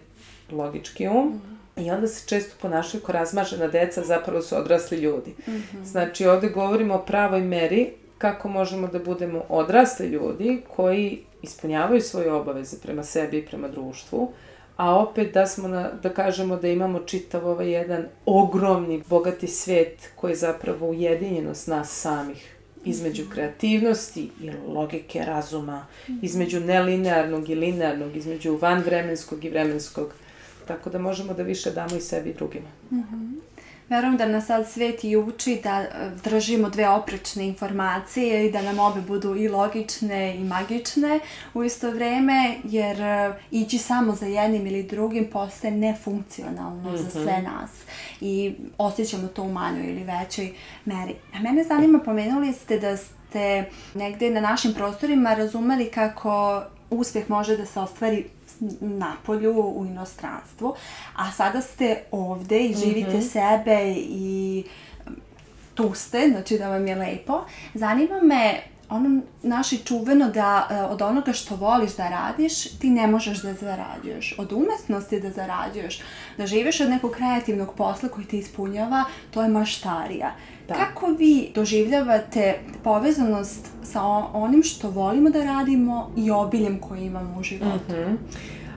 [0.52, 1.26] logički um.
[1.26, 1.58] Mm -hmm.
[1.86, 5.34] I onda se često ponašaju ko razmažena deca, zapravo su odrasli ljudi.
[5.46, 5.84] Mm -hmm.
[5.84, 12.32] Znači, ovde govorimo o pravoj meri kako možemo da budemo odrasli ljudi koji ispunjavaju svoje
[12.32, 14.32] obaveze prema sebi i prema društvu,
[14.78, 20.10] a opet da smo na, da kažemo da imamo čitav ovaj jedan ogromni, bogati svet
[20.16, 22.54] koji je zapravo ujedinjenost nas samih
[22.84, 23.32] između mhm.
[23.32, 26.18] kreativnosti i logike razuma, mhm.
[26.22, 30.14] između nelinearnog i linearnog, između vanvremenskog i vremenskog,
[30.66, 32.68] tako da možemo da više damo i sebi i drugima.
[32.90, 33.57] Mm -hmm.
[33.88, 38.62] Verujem da nas sad svet i uči da e, držimo dve oprečne informacije i da
[38.62, 41.20] nam obe budu i logične i magične
[41.54, 46.96] u isto vreme, jer e, ići samo za jednim ili drugim postaje nefunkcionalno mm -hmm.
[46.96, 47.44] za sve mhm.
[47.44, 47.70] nas
[48.20, 50.52] i osjećamo to u manjoj ili većoj
[50.84, 51.14] meri.
[51.34, 53.64] A mene zanima, pomenuli ste da ste
[53.94, 58.24] negde na našim prostorima razumeli kako uspeh može da se ostvari
[58.80, 60.74] na polju, u inostranstvu,
[61.16, 63.30] a sada ste ovde i živite mm -hmm.
[63.32, 64.64] sebe i
[65.74, 67.44] tu ste, znači da vam je lepo.
[67.74, 73.06] Zanima me ono naše čuveno da e, od onoga što voliš da radiš, ti ne
[73.06, 74.34] možeš da zarađuješ.
[74.38, 76.00] Od umetnosti da zarađuješ,
[76.38, 80.34] da živiš od nekog kreativnog posla koji te ispunjava, to je maštarija.
[80.68, 80.74] Da.
[80.74, 87.42] Kako vi doživljavate povezanost sa onim što volimo da radimo i obiljem koji imamo u
[87.42, 87.92] životu?
[87.92, 88.16] Mm -hmm.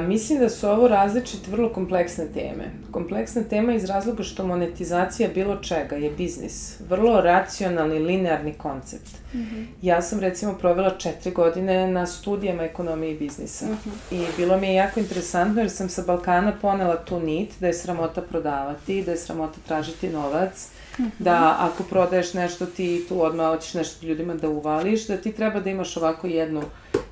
[0.07, 2.71] Mislim da su ovo različite, vrlo kompleksne teme.
[2.91, 6.79] Kompleksna tema iz razloga što monetizacija bilo čega je biznis.
[6.89, 9.11] Vrlo racionalni, linearni koncept.
[9.33, 9.65] Mm -hmm.
[9.81, 13.65] Ja sam recimo provela četiri godine na studijama ekonomije i biznisa.
[13.65, 14.15] Mm -hmm.
[14.15, 17.73] I bilo mi je jako interesantno jer sam sa Balkana ponela tu nit da je
[17.73, 20.67] sramota prodavati, da je sramota tražiti novac,
[20.99, 21.09] mm -hmm.
[21.19, 25.59] da ako prodaješ nešto ti tu odmah hoćeš nešto ljudima da uvališ, da ti treba
[25.59, 26.61] da imaš ovako jednu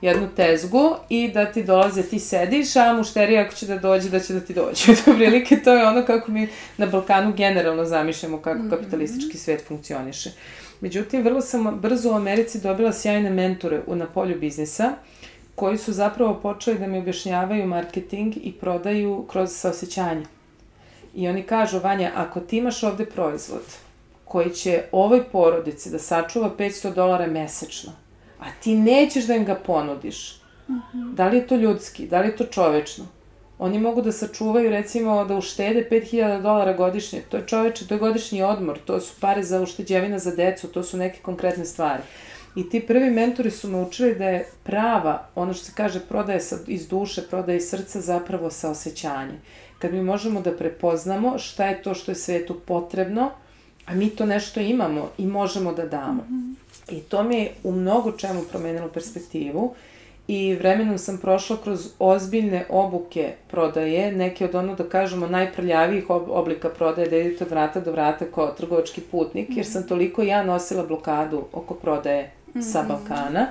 [0.02, 4.20] jednu tezgu i da ti dolaze, ti sediš, a mušterija ako će da dođe, da
[4.20, 4.92] će da ti dođe.
[4.92, 8.70] Od prilike to je ono kako mi na Balkanu generalno zamišljamo kako mhm.
[8.70, 10.32] kapitalistički svet funkcioniše.
[10.82, 14.94] Međutim, vrlo sam brzo u Americi dobila sjajne mentore u, na polju biznisa,
[15.56, 20.26] koji su zapravo počeli da mi objašnjavaju marketing i prodaju kroz saosećanje.
[21.14, 23.64] I oni kažu, Vanja, ako ti imaš ovde proizvod
[24.26, 27.92] koji će ovoj porodici da sačuva 500 dolara mesečno,
[28.40, 30.42] a ti nećeš da im ga ponudiš.
[30.68, 30.82] Uh mhm.
[30.94, 31.14] -huh.
[31.14, 32.08] Da li je to ljudski?
[32.08, 33.06] Da li je to čovečno?
[33.60, 37.22] Oni mogu da sačuvaju, recimo, da uštede 5000 dolara godišnje.
[37.30, 40.84] To je čoveče, to je godišnji odmor, to su pare za ušteđevina za decu, to
[40.84, 42.04] su neke konkretne stvari.
[42.56, 46.40] I ti prvi mentori su me učili da je prava, ono što se kaže, prodaje
[46.40, 49.40] sa, iz duše, prodaje iz srca, zapravo sa osjećanje.
[49.80, 53.32] Kad mi možemo da prepoznamo šta je to što je svetu potrebno,
[53.86, 56.24] a mi to nešto imamo i možemo da damo.
[56.30, 56.96] Mm -hmm.
[56.98, 59.74] I to mi je u mnogo čemu promenilo perspektivu
[60.28, 66.70] i vremenom sam prošla kroz ozbiljne obuke prodaje, neke od ono da kažemo najprljavijih oblika
[66.70, 70.86] prodaje, da idete od vrata do vrata kao trgovački putnik, jer sam toliko ja nosila
[70.86, 72.88] blokadu oko prodaje sa mhm.
[72.88, 73.48] Balkana.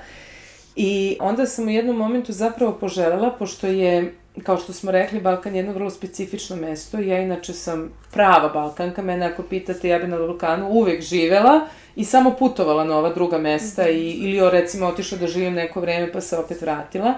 [0.77, 4.15] I onda sam u jednom momentu zapravo poželela, pošto je
[4.45, 6.99] kao što smo rekli, Balkan je jedno vrlo specifično mesto.
[6.99, 11.61] Ja inače sam prava Balkanka, mene ako pitate, ja bi na Balkanu uvek živela
[11.97, 16.13] i samo putovala na ova druga mesta i, ili recimo otišla da živim neko vreme
[16.13, 17.15] pa se opet vratila.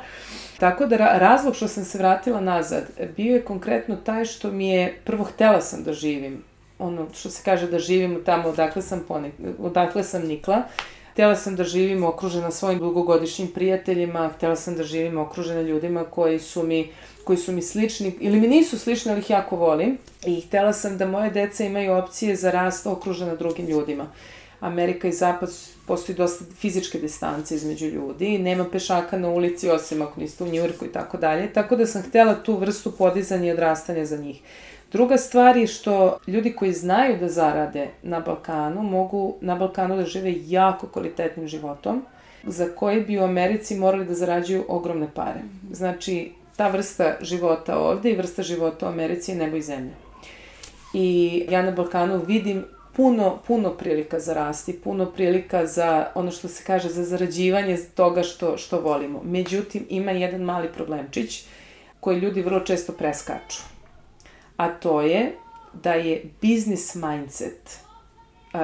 [0.59, 2.85] Tako da razlog što sam se vratila nazad
[3.17, 6.43] bio je konkretno taj što mi je, prvo htela sam da živim,
[6.79, 10.63] ono što se kaže da živim tamo odakle sam, ponik, odakle sam nikla,
[11.13, 16.39] Htela sam da živim okružena svojim dugogodišnjim prijateljima, htela sam da živim okružena ljudima koji
[16.39, 16.91] su mi
[17.25, 19.99] koji su mi slični, ili mi nisu slični, ali ih jako volim.
[20.27, 24.07] I htela sam da moje deca imaju opcije za rast okružena drugim ljudima.
[24.61, 25.51] Amerika i Zapad
[25.87, 30.85] postoji dosta fizičke distance između ljudi, nema pešaka na ulici osim ako niste u Njurku
[30.85, 34.41] i tako dalje, tako da sam htela tu vrstu podizanja i odrastanja za njih.
[34.93, 40.05] Druga stvar je što ljudi koji znaju da zarade na Balkanu mogu na Balkanu da
[40.05, 42.03] žive jako kvalitetnim životom,
[42.45, 45.41] za koje bi u Americi morali da zarađuju ogromne pare.
[45.73, 49.95] Znači, ta vrsta života ovde i vrsta života u Americi je nebo i zemlja.
[50.95, 56.49] I ja na Balkanu vidim puno, puno prilika za rasti, puno prilika za ono što
[56.49, 59.23] se kaže za zarađivanje toga što, što volimo.
[59.25, 61.45] Međutim, ima jedan mali problemčić
[62.01, 63.70] koji ljudi vrlo često preskaču.
[64.61, 65.33] A to je
[65.73, 67.79] da je business mindset,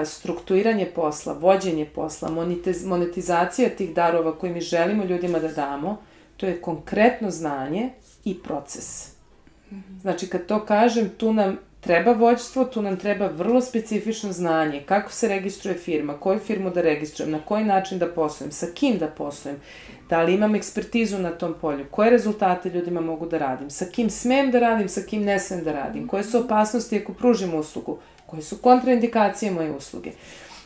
[0.04, 2.30] strukturiranje posla, vođenje posla,
[2.86, 5.96] monetizacija tih darova koje mi želimo ljudima da damo,
[6.36, 7.90] to je konkretno znanje
[8.24, 9.08] i proces.
[10.00, 15.12] Znači, kad to kažem, tu nam treba vođstvo, tu nam treba vrlo specifično znanje, kako
[15.12, 19.06] se registruje firma, koju firmu da registrujem, na koji način da poslujem, sa kim da
[19.06, 19.60] poslujem,
[20.10, 24.10] da li imam ekspertizu na tom polju, koje rezultate ljudima mogu da radim, sa kim
[24.10, 27.98] smem da radim, sa kim ne smem da radim, koje su opasnosti ako pružim uslugu,
[28.26, 30.10] koje su kontraindikacije moje usluge.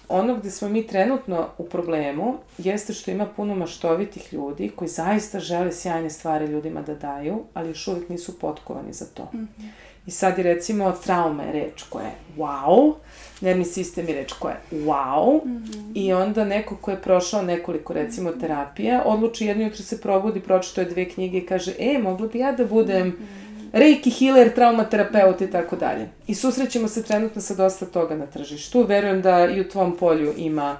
[0.09, 5.41] Ono gde smo mi trenutno u problemu jeste što ima puno maštovitih ljudi koji zaista
[5.41, 9.31] žele sjajne stvari ljudima da daju, ali još uvijek nisu potkovani za to.
[9.35, 9.90] Mm -hmm.
[10.07, 12.95] I sad je recimo trauma je reč koja je wow,
[13.41, 15.93] nervni sistem je reč koja je wow, mm -hmm.
[15.95, 20.81] i onda neko ko je prošao nekoliko recimo terapija, odluči jedno jutro se probudi, pročito
[20.81, 24.55] je dve knjige i kaže, e, mogla bi ja da budem mm -hmm reiki healer,
[24.55, 26.09] traumaterapeut i tako dalje.
[26.27, 28.83] I susrećemo se trenutno sa dosta toga na tržištu.
[28.83, 30.77] Verujem da i u tvom polju ima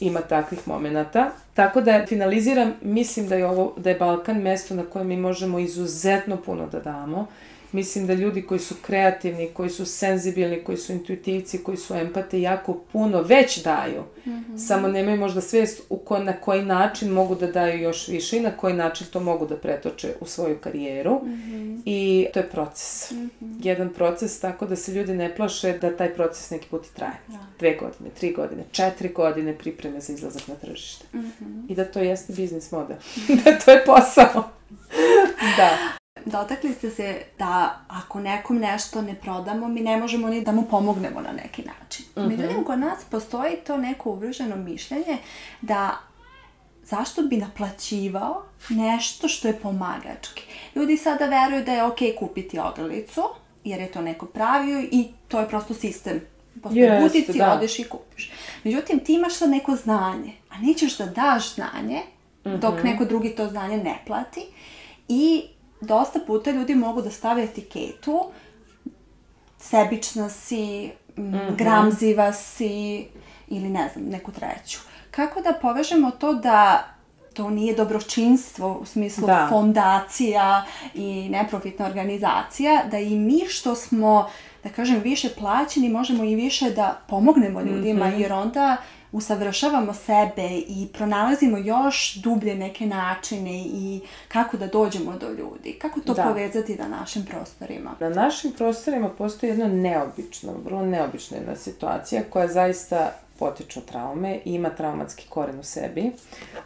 [0.00, 1.30] ima takvih momenata.
[1.54, 5.58] Tako da finaliziram, mislim da je ovo da je Balkan mesto na kojem mi možemo
[5.58, 7.26] izuzetno puno da damo.
[7.72, 12.40] Mislim da ljudi koji su kreativni, koji su senzibilni, koji su intuitivci, koji su empate,
[12.40, 14.02] jako puno već daju.
[14.26, 14.58] Mm -hmm.
[14.58, 18.40] Samo nemaju možda svest u ko, na koji način mogu da daju još više i
[18.40, 21.20] na koji način to mogu da pretoče u svoju karijeru.
[21.24, 21.82] Mm -hmm.
[21.84, 23.10] I to je proces.
[23.10, 23.60] Mm -hmm.
[23.62, 27.18] Jedan proces tako da se ljudi ne plaše da taj proces neki put traje.
[27.28, 27.38] Da.
[27.58, 31.06] Dve godine, tri godine, četiri godine pripreme za izlazak na tržište.
[31.14, 31.64] Mm -hmm.
[31.68, 32.96] I da to jeste biznis model.
[33.44, 34.44] da to je posao.
[35.58, 35.98] da.
[36.24, 40.62] Dotakli ste se da ako nekom nešto ne prodamo, mi ne možemo ni da mu
[40.62, 42.06] pomognemo na neki način.
[42.16, 42.28] Mm -hmm.
[42.28, 45.18] Međutim, kod nas postoji to neko uvrženo mišljenje
[45.62, 45.98] da
[46.84, 50.42] zašto bi naplaćivao nešto što je pomagački.
[50.74, 53.22] Ljudi sada veruju da je ok kupiti ogrlicu,
[53.64, 56.20] jer je to neko pravio i to je prosto sistem.
[56.62, 57.52] Postoji yes, butici, da.
[57.52, 58.32] odeš i kupiš.
[58.64, 62.02] Međutim, ti imaš sad neko znanje, a nećeš da daš znanje,
[62.44, 62.58] mm -hmm.
[62.58, 64.40] dok neko drugi to znanje ne plati.
[65.08, 65.48] I
[65.80, 68.30] dosta puta ljudi mogu da stave etiketu
[69.58, 71.56] sebična si, mm -hmm.
[71.56, 73.06] gramziva si
[73.48, 74.78] ili ne znam, neku treću.
[75.10, 76.84] Kako da povežemo to da
[77.34, 79.46] to nije dobročinstvo u smislu da.
[79.50, 80.64] fondacija
[80.94, 84.30] i neprofitna organizacija, da i mi što smo,
[84.64, 88.20] da kažem, više plaćeni, možemo i više da pomognemo ljudima, mm -hmm.
[88.20, 88.76] jer onda
[89.12, 95.78] usavršavamo sebe i pronalazimo još dublje neke načine i kako da dođemo do ljudi.
[95.80, 96.22] Kako to da.
[96.22, 97.94] povezati na našim prostorima?
[98.00, 104.54] Na našim prostorima postoji jedna neobična, vrlo neobična jedna situacija koja zaista potiču traume i
[104.54, 106.12] ima traumatski koren u sebi,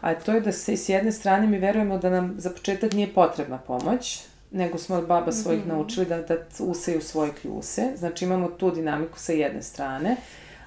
[0.01, 3.13] a to je da se s jedne strane mi verujemo da nam za početak nije
[3.13, 5.73] potrebna pomoć, nego smo od baba svojih mm -hmm.
[5.73, 7.91] naučili da, da useju svoje kljuse.
[7.97, 10.15] Znači imamo tu dinamiku sa jedne strane.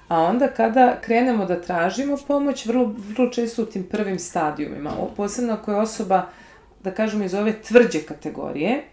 [0.07, 5.53] A onda kada krenemo da tražimo pomoć, vrlo, vrlo često u tim prvim stadijumima, posebno
[5.53, 6.25] ako je osoba,
[6.83, 8.83] da kažemo, iz ove tvrđe kategorije,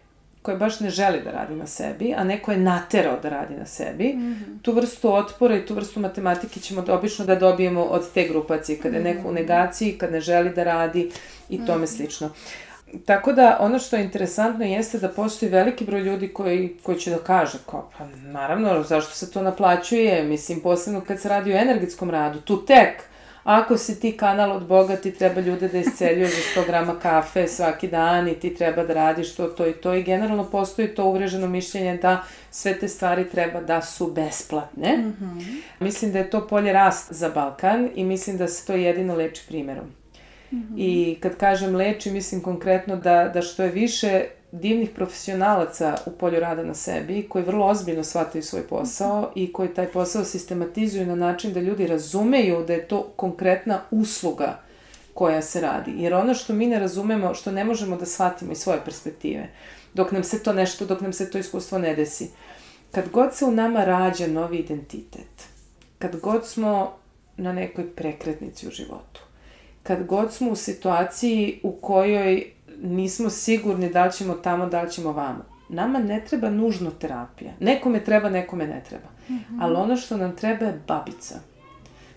[0.43, 3.67] koja baš ne želi da radi na sebi, a neko je naterao da radi na
[3.67, 4.63] sebi, mm -hmm.
[4.63, 8.79] tu vrstu otpora i tu vrstu matematike ćemo da, obično da dobijemo od te grupacije,
[8.79, 11.11] kada je neko u negaciji, kad ne želi da radi
[11.49, 11.87] i tome mhm.
[11.87, 12.31] slično.
[13.07, 17.11] Tako da, ono što je interesantno jeste da postoji veliki broj ljudi koji, koji će
[17.11, 21.57] da kaže, kao, pa naravno, zašto se to naplaćuje, mislim, posebno kad se radi o
[21.57, 23.03] energetskom radu, tu tek,
[23.45, 27.49] ako si ti kanal od Boga, ti treba ljude da isceljuje za 100 grama kafe
[27.49, 31.05] svaki dan i ti treba da radiš to, to i to i generalno postoji to
[31.05, 34.97] uvreženo mišljenje da sve te stvari treba da su besplatne.
[34.97, 35.61] Mm -hmm.
[35.81, 39.43] Mislim da je to polje rast za Balkan i mislim da se to jedino leči
[40.53, 40.75] -hmm.
[40.77, 46.41] I kad kažem leči, mislim konkretno da, da što je više divnih profesionalaca u polju
[46.41, 49.33] rada na sebi, koji vrlo ozbiljno shvataju svoj posao mm -hmm.
[49.35, 54.61] i koji taj posao sistematizuju na način da ljudi razumeju da je to konkretna usluga
[55.15, 55.93] koja se radi.
[55.97, 59.49] Jer ono što mi ne razumemo, što ne možemo da shvatimo iz svoje perspektive,
[59.95, 62.31] dok nam se to nešto, dok nam se to iskustvo ne desi,
[62.91, 65.49] kad god se u nama rađa novi identitet,
[65.99, 66.97] kad god smo
[67.37, 69.21] na nekoj prekretnici u životu,
[69.85, 74.91] kad god smo u situaciji u kojoj nismo sigurni da li ćemo tamo, da li
[74.91, 75.45] ćemo vamo.
[75.69, 77.53] Nama ne treba nužno terapija.
[77.61, 79.09] Nekome treba, nekome ne treba.
[79.29, 79.59] Mm -hmm.
[79.61, 81.35] Ali ono što nam treba je babica.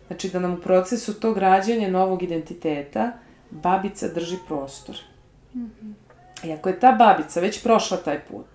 [0.08, 3.12] Znači da nam u procesu tog rađanja novog identiteta
[3.50, 4.96] babica drži prostor.
[5.56, 5.94] Mm -hmm.
[6.44, 8.48] I ako je ta babica već prošla taj put,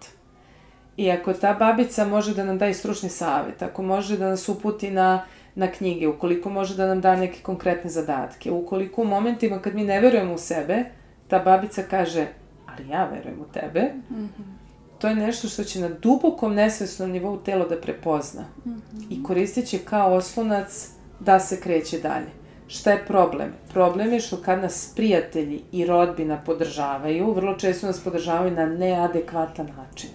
[0.96, 4.48] i ako ta babica može da nam da i stručni savjet, ako može da nas
[4.48, 5.24] uputi na
[5.55, 9.84] na knjige, ukoliko može da nam da neke konkretne zadatke, ukoliko u momentima kad mi
[9.84, 10.84] ne verujemo u sebe,
[11.28, 12.26] ta babica kaže,
[12.66, 14.28] ali ja verujem u tebe, mm -hmm.
[14.98, 19.05] to je nešto što će na dubokom nesvesnom nivou telo da prepozna mm -hmm.
[19.11, 20.88] i koristit će kao oslonac
[21.20, 22.42] da se kreće dalje.
[22.66, 23.53] Šta je problem?
[23.72, 29.68] Problem je što kad nas prijatelji i rodbina podržavaju, vrlo često nas podržavaju na neadekvatan
[29.76, 30.11] način.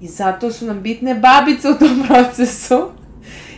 [0.00, 2.90] I zato su nam bitne babice u tom procesu,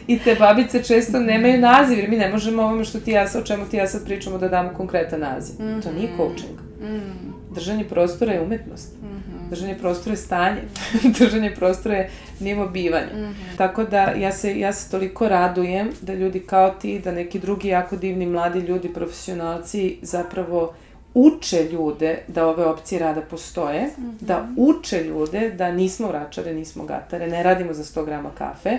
[0.07, 3.43] I te babice često nemaju naziv, jer mi ne možemo ovome što ti ja, o
[3.43, 5.55] čemu ti ja sad pričamo da damo konkretan naziv.
[5.59, 5.83] Mm -hmm.
[5.83, 6.61] To nije coaching.
[6.81, 7.55] Mm -hmm.
[7.55, 8.93] Držanje prostora je umetnost.
[9.03, 9.51] Mm -hmm.
[9.51, 10.61] Držanje prostora je stanje.
[11.19, 13.15] Držanje prostora je nivo bivanja.
[13.15, 13.57] Mm -hmm.
[13.57, 17.69] Tako da ja se, ja se toliko radujem da ljudi kao ti, da neki drugi
[17.69, 20.75] jako divni mladi ljudi, profesionalci zapravo
[21.15, 24.21] uče ljude da ove opcije rada postoje, mm -hmm.
[24.21, 28.79] da uče ljude da nismo vračare, nismo gatare, ne radimo za 100 grama kafe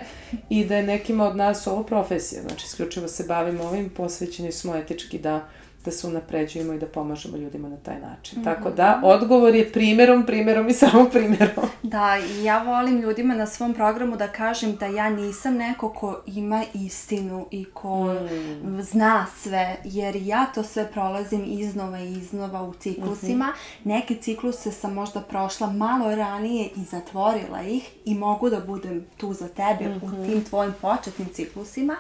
[0.50, 4.76] i da je nekima od nas ovo profesija, znači isključivo se bavimo ovim, posvećeni smo
[4.76, 5.48] etički da
[5.86, 8.40] da se unapređujemo i da pomažemo ljudima na taj način.
[8.40, 8.46] Mm -hmm.
[8.46, 11.66] Tako da, odgovor je primjerom, primjerom i samo primjerom.
[11.84, 16.22] Da, i ja volim ljudima na svom programu da kažem da ja nisam neko ko
[16.26, 18.82] ima istinu i ko mm.
[18.82, 23.46] zna sve, jer ja to sve prolazim iznova i iznova u ciklusima.
[23.46, 23.94] Mm -hmm.
[23.94, 29.34] Neke cikluse sam možda prošla malo ranije i zatvorila ih i mogu da budem tu
[29.34, 30.04] za tebe mm -hmm.
[30.04, 30.26] u mhm.
[30.26, 31.96] tim tvojim početnim ciklusima,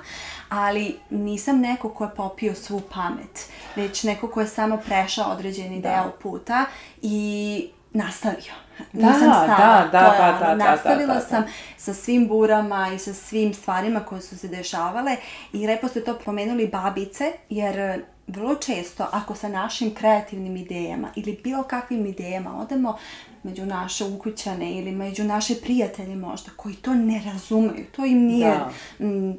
[0.51, 5.81] ali nisam neko ko je popio svu pamet, već neko ko je samo prešao određeni
[5.81, 5.89] da.
[5.89, 6.65] deo puta
[7.01, 8.53] i nastavio.
[8.93, 9.47] Da, Nisam stala.
[9.47, 11.43] Da, da, to je da, da, nastavila da, da, da, sam
[11.77, 15.15] sa svim burama i sa svim stvarima koje su se dešavale
[15.53, 21.39] i lepo ste to pomenuli babice, jer vrlo često ako sa našim kreativnim idejama ili
[21.43, 22.97] bilo kakvim idejama odemo
[23.43, 28.49] među naše ukućane ili među naše prijatelje možda koji to ne razumeju, to im nije
[28.49, 28.71] da.
[28.99, 29.37] m,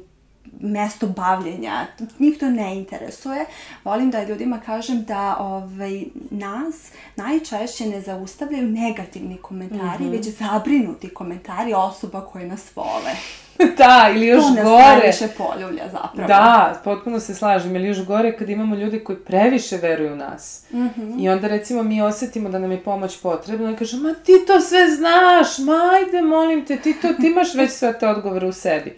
[0.59, 1.85] mesto bavljenja,
[2.19, 3.45] njih to ne interesuje.
[3.83, 10.11] Volim da ljudima kažem da ovaj, nas najčešće ne zaustavljaju negativni komentari, mm -hmm.
[10.11, 13.11] već zabrinuti komentari osoba koje nas vole.
[13.77, 14.63] da, ili još to gore.
[14.63, 16.27] To previše poljulja zapravo.
[16.27, 20.65] Da, potpuno se slažem, ili još gore kad imamo ljude koji previše veruju u nas.
[20.71, 21.23] Mm -hmm.
[21.23, 24.61] I onda recimo mi osetimo da nam je pomoć potrebna i kažemo, ma ti to
[24.61, 28.53] sve znaš, ma ajde, molim te, ti to, ti imaš već sve te odgovore u
[28.53, 28.97] sebi.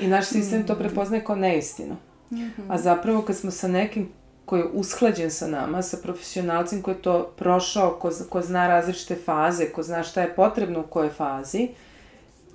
[0.00, 1.96] I naš sistem to prepoznaje kao neistinu.
[2.30, 2.50] Mm -hmm.
[2.68, 4.08] A zapravo kad smo sa nekim
[4.44, 9.16] koji je usklađen sa nama, sa profesionalcem koji je to prošao, ko, ko zna različite
[9.24, 11.68] faze, ko zna šta je potrebno u kojoj fazi,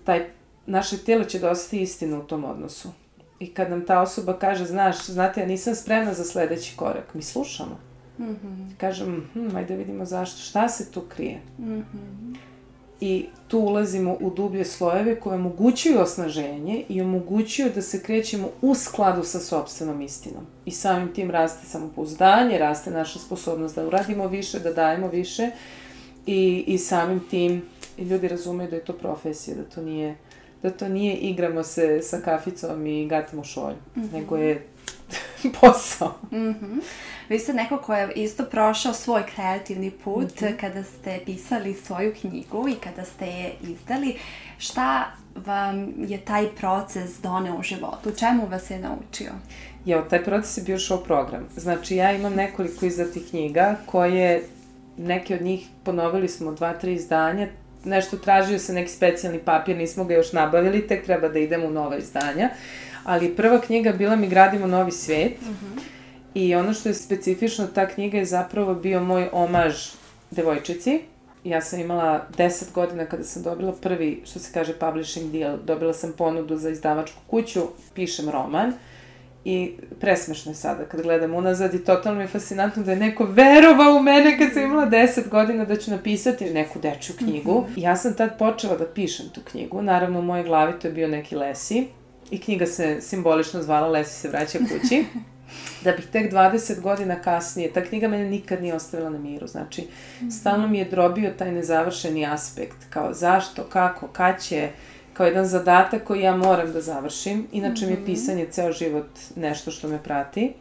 [0.04, 0.30] taj,
[0.66, 2.90] naše tijelo će osjeti istinu u tom odnosu.
[3.40, 7.22] I kad nam ta osoba kaže, znaš, znate, ja nisam spremna za sledeći korak, mi
[7.22, 7.80] slušamo.
[8.20, 8.78] Mm -hmm.
[8.78, 11.42] Kažem, hm, ajde vidimo zašto, šta se tu krije.
[11.60, 12.38] Mm -hmm
[13.02, 18.76] i tu ulazimo u dublje slojeve koje omogućuju osnaženje i omogućuju da se krećemo u
[18.76, 20.46] skladu sa sobstvenom istinom.
[20.66, 25.52] I samim tim raste samopouzdanje, raste naša sposobnost da uradimo više, da dajemo više
[26.26, 27.62] i, i samim tim
[27.98, 30.16] ljudi razumeju da je to profesija, da to nije
[30.64, 34.14] da to nije igramo se sa kaficom i gatimo šolju, mm -hmm.
[34.14, 34.68] nego je
[35.62, 36.16] posao.
[36.32, 36.82] Mm -hmm.
[37.30, 40.60] Vi ste neko ko je isto prošao svoj kreativni put mm -hmm.
[40.60, 44.18] kada ste pisali svoju knjigu i kada ste je izdali.
[44.58, 45.06] Šta
[45.46, 48.12] vam je taj proces doneo u životu?
[48.20, 49.32] Čemu vas je naučio?
[49.86, 51.48] Jo, taj proces je bio show program.
[51.56, 54.44] Znači, ja imam nekoliko izdatih knjiga koje,
[54.98, 57.48] neke od njih ponovili smo dva, tri izdanja,
[57.86, 61.72] nešto tražio se neki specijalni papir, nismo ga još nabavili, tek treba da idemo u
[61.72, 62.50] nova izdanja.
[63.08, 65.42] Ali prva knjiga bila mi Gradimo novi svet.
[65.42, 65.98] Mm -hmm
[66.38, 69.76] I ono što je specifično, ta knjiga je zapravo bio moj omaž
[70.32, 71.00] devojčici.
[71.44, 75.58] Ja sam imala 10 godina kada sam dobila prvi, što se kaže, publishing deal.
[75.66, 77.62] Dobila sam ponudu za izdavačku kuću,
[77.94, 78.74] pišem roman.
[79.46, 83.26] I presmešno je sada kad gledam unazad i totalno mi je fascinantno da je neko
[83.26, 87.62] verovao u mene kad sam imala 10 godina da ću napisati neku dečju knjigu.
[87.62, 87.84] Mm -hmm.
[87.84, 89.82] Ja sam tad počela da pišem tu knjigu.
[89.82, 91.88] Naravno u mojoj glavi to je bio neki Lesi.
[92.32, 95.06] I knjiga se simbolično zvala Lesi se vraća kući.
[95.84, 99.82] da bih tek 20 godina kasnije, ta knjiga mene nikad nije ostavila na miru, znači,
[99.82, 100.32] mm -hmm.
[100.32, 104.70] stalno mi je drobio taj nezavršeni aspekt, kao zašto, kako, kad će,
[105.14, 107.90] kao jedan zadatak koji ja moram da završim, inače mm -hmm.
[107.90, 108.06] mi je mhm.
[108.06, 110.54] pisanje ceo život nešto što me prati.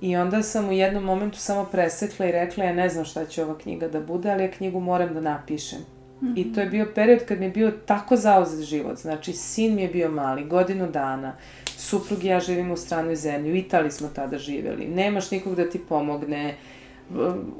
[0.00, 3.44] I onda sam u jednom momentu samo presekla i rekla, ja ne znam šta će
[3.44, 5.95] ova knjiga da bude, ali ja knjigu moram da napišem.
[6.20, 6.32] Mm -hmm.
[6.36, 8.98] I to je bio period kad mi je bio tako zauzet život.
[8.98, 11.32] Znači, sin mi je bio mali, godinu dana
[11.76, 15.70] suprug i ja živimo u stranoj zemlji, u Italiji smo tada živjeli, nemaš nikog da
[15.70, 16.56] ti pomogne,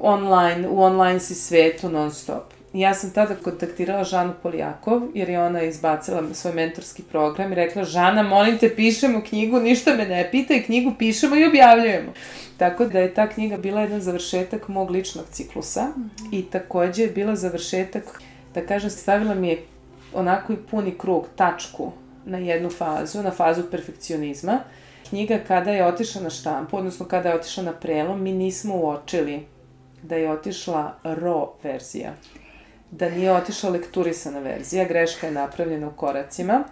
[0.01, 2.43] online, u online si svetu non stop.
[2.73, 7.85] Ja sam tada kontaktirala Žanu Polijakov, jer je ona izbacila svoj mentorski program i rekla,
[7.85, 12.13] Žana, molim te, pišemo knjigu, ništa me ne pita i knjigu pišemo i objavljujemo.
[12.57, 16.39] Tako da je ta knjiga bila jedan završetak mog ličnog ciklusa mm -hmm.
[16.39, 18.21] i takođe je bila završetak,
[18.57, 19.63] da kažem, stavila mi je
[20.15, 21.93] onako i puni krug, tačku
[22.25, 24.59] na jednu fazu, na fazu perfekcionizma.
[25.09, 29.47] Knjiga kada je otišla na štampu, odnosno kada je otišla na prelom, mi nismo uočili
[30.03, 32.15] da je otišla RAW verzija.
[32.91, 36.65] Da nije otišla lekturisana verzija, greška je napravljena u koracima.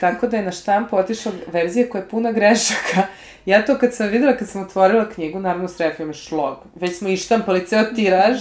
[0.00, 3.06] Tako da je na štampu otišla verzija koja je puna grešaka.
[3.46, 6.58] Ja to kad sam videla, kad sam otvorila knjigu, naravno strefio me šlog.
[6.74, 8.38] Već smo ištampali ceo tiraž.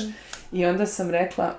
[0.51, 1.55] I onda sam rekla,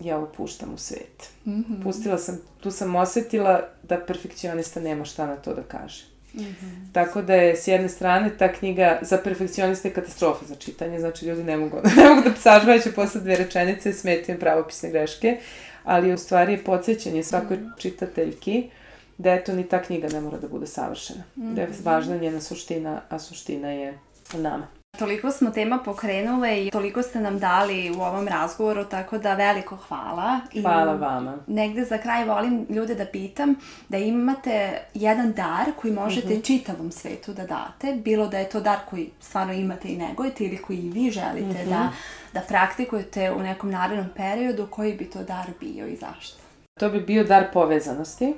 [0.00, 1.30] ja ovo puštam u svet.
[1.44, 1.82] Mm -hmm.
[1.82, 6.04] Pustila sam, tu sam osetila da perfekcionista nema šta na to da kaže.
[6.34, 6.92] Mm -hmm.
[6.92, 11.44] Tako da je s jedne strane ta knjiga za perfekcioniste katastrofa za čitanje, znači ljudi
[11.44, 15.40] ne mogu, ne mogu da sažvaju posle dve rečenice, smetaju pravopisne greške,
[15.84, 17.80] ali u stvari je podsjećanje svakoj mm -hmm.
[17.80, 18.70] čitateljki
[19.18, 21.24] da eto ni ta knjiga ne mora da bude savršena.
[21.36, 21.54] Mm -hmm.
[21.54, 23.98] Da je važna njena suština, a suština je
[24.34, 24.66] nama.
[24.98, 26.26] Toliko smo tema pokrenule
[26.58, 30.40] i toliko ste nam dali u ovom razgovoru, tako da veliko hvala.
[30.52, 31.36] I Hvala vama.
[31.46, 33.54] Negde za kraj volim ljude da pitam
[33.88, 36.40] da imate jedan dar koji možete Mhm.
[36.40, 40.56] čitavom svetu da date, bilo da je to dar koji stvarno imate i negujete ili
[40.58, 41.70] koji i vi želite Mhm.
[41.70, 41.88] da,
[42.32, 46.38] da praktikujete u nekom narednom periodu, koji bi to dar bio i zašto?
[46.80, 48.34] To bi bio dar povezanosti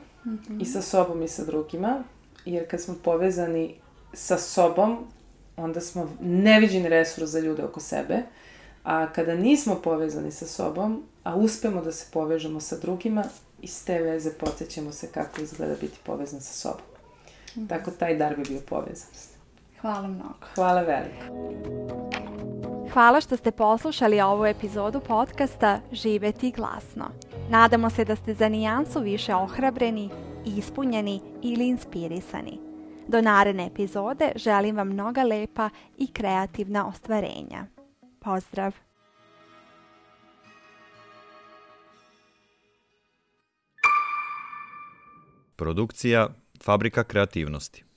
[0.60, 2.02] i sa sobom i sa drugima,
[2.44, 3.74] jer kad smo povezani
[4.12, 4.98] sa sobom,
[5.58, 8.22] onda smo neviđeni resurs za ljude oko sebe,
[8.84, 13.24] a kada nismo povezani sa sobom, a uspemo da se povežemo sa drugima,
[13.62, 16.86] iz te veze podsjećamo se kako izgleda biti povezan sa sobom.
[17.68, 19.30] Tako taj dar bi bio povezanost.
[19.80, 20.34] Hvala mnogo.
[20.54, 21.24] Hvala veliko.
[22.92, 27.10] Hvala što ste poslušali ovu epizodu podcasta Živeti glasno.
[27.50, 30.10] Nadamo se da ste za nijansu više ohrabreni,
[30.46, 32.67] ispunjeni ili inspirisani.
[33.08, 37.66] Do naredne epizode želim vam mnoga lepa i kreativna ostvarenja.
[38.20, 38.74] Pozdrav!
[45.56, 46.28] Produkcija
[46.62, 47.87] Fabrika kreativnosti.